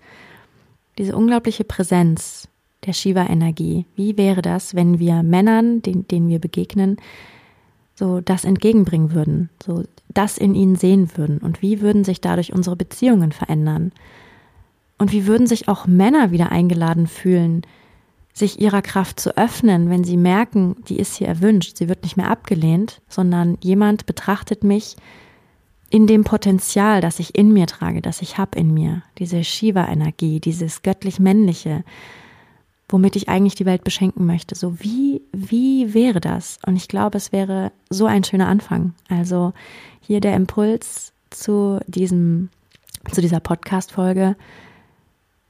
diese 0.99 1.15
unglaubliche 1.15 1.63
Präsenz 1.63 2.47
der 2.85 2.93
Shiva-Energie. 2.93 3.87
Wie 3.95 4.17
wäre 4.17 4.43
das, 4.43 4.75
wenn 4.75 4.99
wir 4.99 5.23
Männern, 5.23 5.81
den, 5.81 6.07
denen 6.07 6.29
wir 6.29 6.37
begegnen, 6.37 6.97
so 7.95 8.21
das 8.21 8.43
entgegenbringen 8.43 9.13
würden, 9.13 9.49
so 9.63 9.83
das 10.13 10.37
in 10.37 10.55
ihnen 10.55 10.75
sehen 10.75 11.15
würden. 11.15 11.37
Und 11.39 11.61
wie 11.61 11.81
würden 11.81 12.03
sich 12.03 12.21
dadurch 12.21 12.53
unsere 12.53 12.75
Beziehungen 12.75 13.31
verändern? 13.31 13.91
Und 14.97 15.11
wie 15.11 15.27
würden 15.27 15.47
sich 15.47 15.67
auch 15.67 15.85
Männer 15.85 16.31
wieder 16.31 16.51
eingeladen 16.51 17.07
fühlen, 17.07 17.63
sich 18.33 18.59
ihrer 18.59 18.81
Kraft 18.81 19.19
zu 19.19 19.37
öffnen, 19.37 19.89
wenn 19.89 20.03
sie 20.03 20.17
merken, 20.17 20.77
die 20.87 20.97
ist 20.97 21.15
hier 21.15 21.27
erwünscht, 21.27 21.77
sie 21.77 21.87
wird 21.87 22.03
nicht 22.03 22.17
mehr 22.17 22.31
abgelehnt, 22.31 23.01
sondern 23.07 23.57
jemand 23.61 24.07
betrachtet 24.07 24.63
mich 24.63 24.95
in 25.91 26.07
dem 26.07 26.23
Potenzial, 26.23 27.01
das 27.01 27.19
ich 27.19 27.37
in 27.37 27.53
mir 27.53 27.67
trage, 27.67 28.01
das 28.01 28.23
ich 28.23 28.39
habe 28.39 28.57
in 28.57 28.73
mir, 28.73 29.03
diese 29.19 29.43
Shiva-Energie, 29.43 30.39
dieses 30.39 30.81
göttlich-männliche, 30.81 31.83
womit 32.93 33.15
ich 33.15 33.27
eigentlich 33.27 33.55
die 33.55 33.65
Welt 33.65 33.83
beschenken 33.83 34.27
möchte. 34.27 34.53
So 34.53 34.79
wie, 34.79 35.23
wie 35.31 35.95
wäre 35.95 36.21
das? 36.21 36.59
Und 36.63 36.75
ich 36.75 36.87
glaube, 36.87 37.17
es 37.17 37.31
wäre 37.31 37.71
so 37.89 38.05
ein 38.05 38.23
schöner 38.23 38.47
Anfang. 38.47 38.93
Also 39.09 39.51
hier 39.99 40.21
der 40.21 40.35
Impuls 40.35 41.11
zu 41.31 41.79
diesem, 41.87 42.49
zu 43.11 43.19
dieser 43.19 43.39
Podcast-Folge. 43.39 44.35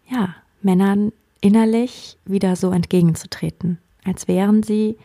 Ja, 0.09 0.35
Männern 0.61 1.11
innerlich 1.41 2.17
wieder 2.23 2.55
so 2.55 2.71
entgegenzutreten, 2.71 3.77
als 4.05 4.29
wären 4.29 4.63
sie 4.63 4.95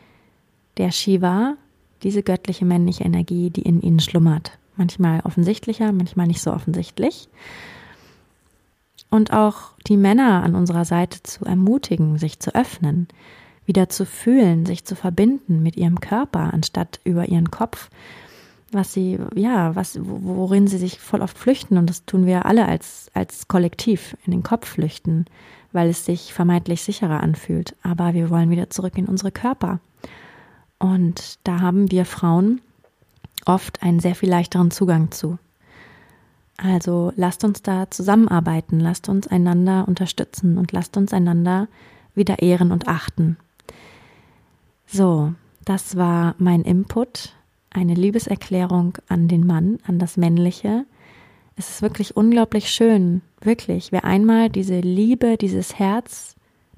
der 0.76 0.92
Shiva, 0.92 1.56
diese 2.04 2.22
göttliche 2.22 2.64
männliche 2.64 3.02
Energie, 3.02 3.50
die 3.50 3.62
in 3.62 3.80
ihnen 3.80 3.98
schlummert. 3.98 4.58
Manchmal 4.76 5.22
offensichtlicher, 5.24 5.90
manchmal 5.90 6.28
nicht 6.28 6.40
so 6.40 6.52
offensichtlich 6.52 7.28
und 9.10 9.32
auch 9.32 9.72
die 9.86 9.96
Männer 9.96 10.42
an 10.42 10.54
unserer 10.54 10.84
Seite 10.84 11.22
zu 11.22 11.44
ermutigen, 11.44 12.18
sich 12.18 12.40
zu 12.40 12.54
öffnen, 12.54 13.08
wieder 13.64 13.88
zu 13.88 14.06
fühlen, 14.06 14.66
sich 14.66 14.84
zu 14.84 14.94
verbinden 14.94 15.62
mit 15.62 15.76
ihrem 15.76 16.00
Körper 16.00 16.52
anstatt 16.52 17.00
über 17.04 17.28
ihren 17.28 17.50
Kopf, 17.50 17.90
was 18.72 18.92
sie, 18.92 19.18
ja, 19.34 19.74
was, 19.76 19.98
worin 20.02 20.66
sie 20.66 20.78
sich 20.78 20.98
voll 20.98 21.22
oft 21.22 21.38
flüchten. 21.38 21.78
Und 21.78 21.88
das 21.88 22.04
tun 22.04 22.26
wir 22.26 22.46
alle 22.46 22.66
als, 22.66 23.10
als 23.14 23.48
Kollektiv 23.48 24.16
in 24.24 24.32
den 24.32 24.42
Kopf 24.42 24.68
flüchten, 24.68 25.24
weil 25.72 25.88
es 25.88 26.04
sich 26.04 26.34
vermeintlich 26.34 26.82
sicherer 26.82 27.22
anfühlt. 27.22 27.76
Aber 27.82 28.14
wir 28.14 28.30
wollen 28.30 28.50
wieder 28.50 28.70
zurück 28.70 28.96
in 28.96 29.06
unsere 29.06 29.32
Körper. 29.32 29.80
Und 30.78 31.38
da 31.44 31.60
haben 31.60 31.90
wir 31.90 32.04
Frauen 32.04 32.60
oft 33.46 33.82
einen 33.82 34.00
sehr 34.00 34.14
viel 34.14 34.28
leichteren 34.28 34.70
Zugang 34.70 35.10
zu. 35.10 35.38
Also 36.58 37.12
lasst 37.14 37.44
uns 37.44 37.62
da 37.62 37.88
zusammenarbeiten, 37.88 38.80
lasst 38.80 39.08
uns 39.08 39.28
einander 39.28 39.86
unterstützen 39.86 40.58
und 40.58 40.72
lasst 40.72 40.96
uns 40.96 41.14
einander 41.14 41.68
wieder 42.14 42.42
ehren 42.42 42.72
und 42.72 42.88
achten. 42.88 43.38
So, 44.86 45.32
das 45.64 45.96
war 45.96 46.34
mein 46.38 46.62
Input, 46.62 47.34
eine 47.70 47.94
Liebeserklärung 47.94 48.98
an 49.08 49.28
den 49.28 49.46
Mann, 49.46 49.78
an 49.86 50.00
das 50.00 50.16
Männliche. 50.16 50.84
Es 51.56 51.70
ist 51.70 51.82
wirklich 51.82 52.16
unglaublich 52.16 52.70
schön, 52.70 53.22
wirklich, 53.40 53.92
wer 53.92 54.04
einmal 54.04 54.50
diese 54.50 54.80
Liebe, 54.80 55.36
dieses 55.36 55.78
Herz 55.78 56.34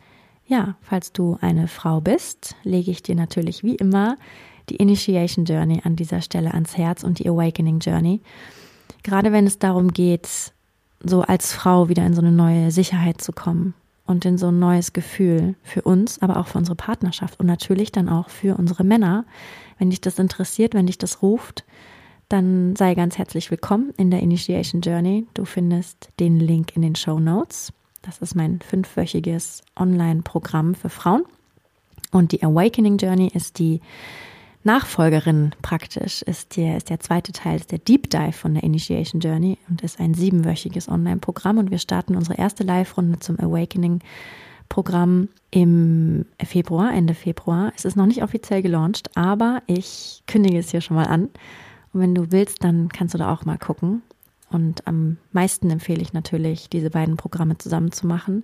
ja, 0.46 0.76
falls 0.82 1.12
du 1.12 1.38
eine 1.42 1.68
Frau 1.68 2.00
bist, 2.00 2.56
lege 2.64 2.92
ich 2.92 3.02
dir 3.02 3.16
natürlich 3.16 3.64
wie 3.64 3.76
immer 3.76 4.18
die 4.70 4.76
Initiation 4.76 5.46
Journey 5.46 5.82
an 5.84 5.96
dieser 5.96 6.22
Stelle 6.22 6.54
ans 6.54 6.78
Herz 6.78 7.04
und 7.04 7.20
die 7.20 7.28
Awakening 7.28 7.80
Journey. 7.80 8.22
Gerade 9.02 9.32
wenn 9.32 9.48
es 9.48 9.58
darum 9.58 9.92
geht, 9.92 10.54
so 11.04 11.22
als 11.22 11.52
Frau 11.52 11.90
wieder 11.90 12.06
in 12.06 12.14
so 12.14 12.22
eine 12.22 12.32
neue 12.32 12.70
Sicherheit 12.70 13.22
zu 13.22 13.32
kommen 13.32 13.74
und 14.06 14.24
in 14.26 14.38
so 14.38 14.50
ein 14.50 14.60
neues 14.60 14.94
Gefühl 14.94 15.56
für 15.64 15.82
uns, 15.82 16.22
aber 16.22 16.38
auch 16.38 16.48
für 16.48 16.60
unsere 16.60 16.76
Partnerschaft 16.76 17.40
und 17.40 17.48
natürlich 17.48 17.92
dann 17.92 18.08
auch 18.08 18.30
für 18.30 18.56
unsere 18.58 18.84
Männer. 18.84 19.26
Wenn 19.80 19.90
dich 19.90 20.02
das 20.02 20.20
interessiert, 20.20 20.76
wenn 20.76 20.86
dich 20.86 21.00
das 21.00 21.24
ruft, 21.24 21.66
dann 22.30 22.76
sei 22.76 22.96
ganz 22.96 23.18
herzlich 23.18 23.52
willkommen 23.52 23.94
in 23.98 24.12
der 24.12 24.22
Initiation 24.22 24.82
Journey. 24.82 25.28
Du 25.34 25.46
findest 25.46 26.10
den 26.20 26.40
Link 26.40 26.76
in 26.76 26.82
den 26.82 26.96
Show 26.96 27.20
Notes. 27.20 27.72
Das 28.02 28.20
ist 28.20 28.36
mein 28.36 28.60
fünfwöchiges 28.62 29.64
Online-Programm 29.76 30.76
für 30.76 30.90
Frauen. 30.90 31.24
Und 32.12 32.32
die 32.32 32.44
Awakening 32.44 32.98
Journey 32.98 33.30
ist 33.34 33.60
die 33.60 33.82
Nachfolgerin 34.64 35.52
praktisch 35.62 36.24
ist 36.24 36.58
der, 36.58 36.78
ist 36.78 36.90
der 36.90 37.00
zweite 37.00 37.32
Teil, 37.32 37.58
ist 37.58 37.72
der 37.72 37.78
Deep 37.78 38.10
Dive 38.10 38.32
von 38.32 38.56
der 38.56 38.64
Initiation 38.64 39.22
Journey 39.22 39.60
und 39.70 39.84
ist 39.84 40.00
ein 40.00 40.16
siebenwöchiges 40.16 40.90
Online-Programm 40.90 41.60
und 41.60 41.70
wir 41.70 41.78
starten 41.78 42.16
unsere 42.16 42.40
erste 42.40 42.64
Live-Runde 42.64 43.20
zum 43.20 43.40
Awakening 43.40 44.00
Programm 44.68 45.30
im 45.52 46.26
Februar, 46.44 46.92
Ende 46.92 47.14
Februar. 47.14 47.72
Es 47.76 47.86
ist 47.86 47.96
noch 47.96 48.08
nicht 48.08 48.24
offiziell 48.24 48.64
gelauncht, 48.64 49.16
aber 49.16 49.62
ich 49.68 50.24
kündige 50.26 50.58
es 50.58 50.72
hier 50.72 50.82
schon 50.82 50.96
mal 50.96 51.06
an. 51.06 51.30
Und 51.96 52.02
wenn 52.02 52.14
du 52.14 52.30
willst, 52.34 52.62
dann 52.62 52.90
kannst 52.90 53.14
du 53.14 53.18
da 53.18 53.32
auch 53.32 53.46
mal 53.46 53.58
gucken. 53.58 54.04
Und 54.50 54.86
am 54.86 55.16
meisten 55.32 55.70
empfehle 55.70 56.02
ich 56.02 56.12
natürlich, 56.12 56.70
diese 56.70 56.90
beiden 56.90 57.16
Programme 57.16 57.58
zusammen 57.58 57.94
zu 57.94 58.06
machen, 58.06 58.44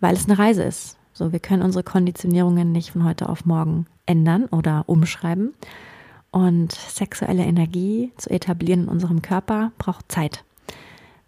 weil 0.00 0.14
es 0.14 0.26
eine 0.26 0.38
Reise 0.38 0.64
ist. 0.64 0.98
So, 1.14 1.32
wir 1.32 1.40
können 1.40 1.62
unsere 1.62 1.82
Konditionierungen 1.82 2.72
nicht 2.72 2.90
von 2.90 3.04
heute 3.04 3.30
auf 3.30 3.46
morgen 3.46 3.86
ändern 4.04 4.44
oder 4.50 4.84
umschreiben. 4.86 5.54
Und 6.30 6.72
sexuelle 6.72 7.44
Energie 7.44 8.12
zu 8.18 8.28
etablieren 8.28 8.82
in 8.82 8.88
unserem 8.88 9.22
Körper 9.22 9.72
braucht 9.78 10.12
Zeit. 10.12 10.44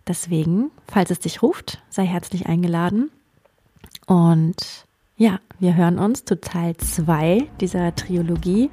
Deswegen, 0.07 0.71
falls 0.87 1.11
es 1.11 1.21
dich 1.21 1.41
ruft, 1.41 1.83
sei 1.89 2.05
herzlich 2.05 2.45
eingeladen. 2.47 3.11
Und 4.07 4.85
ja, 5.17 5.41
wir 5.59 5.75
hören 5.75 5.99
uns 5.99 6.27
zu 6.27 6.39
Teil 6.39 6.77
2 6.77 7.49
dieser 7.63 7.95
Trilogie 7.95 8.69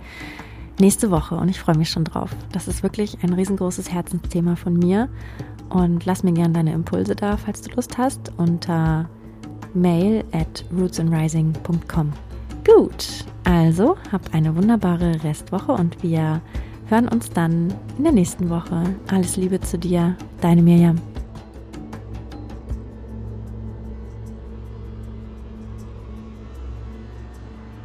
nächste 0.80 1.12
Woche 1.12 1.36
und 1.36 1.50
ich 1.50 1.60
freue 1.60 1.78
mich 1.78 1.90
schon 1.90 2.04
drauf. 2.04 2.36
Das 2.52 2.68
ist 2.68 2.84
wirklich 2.84 3.18
ein 3.24 3.34
riesengroßes 3.34 3.92
Herzensthema 3.92 4.56
von 4.56 4.74
mir. 4.74 5.10
Und 5.70 6.06
lass 6.06 6.24
mir 6.24 6.34
gerne 6.34 6.54
deine 6.54 6.74
Impulse 6.74 7.16
da, 7.16 7.36
falls 7.38 7.62
du 7.62 7.74
Lust 7.76 7.98
hast, 7.98 8.32
unter 8.38 9.10
mail 9.74 10.24
at 10.32 10.64
rootsandrising.com. 10.72 12.14
Gut, 12.66 13.26
also 13.44 13.98
hab 14.12 14.34
eine 14.34 14.56
wunderbare 14.56 15.24
Restwoche 15.24 15.72
und 15.72 16.02
wir 16.04 16.42
hören 16.88 17.08
uns 17.08 17.30
dann 17.30 17.74
in 17.98 18.04
der 18.04 18.14
nächsten 18.14 18.50
Woche. 18.50 18.84
Alles 19.08 19.36
Liebe 19.36 19.60
zu 19.60 19.78
dir, 19.78 20.16
deine 20.42 20.62
Mirjam. 20.62 21.13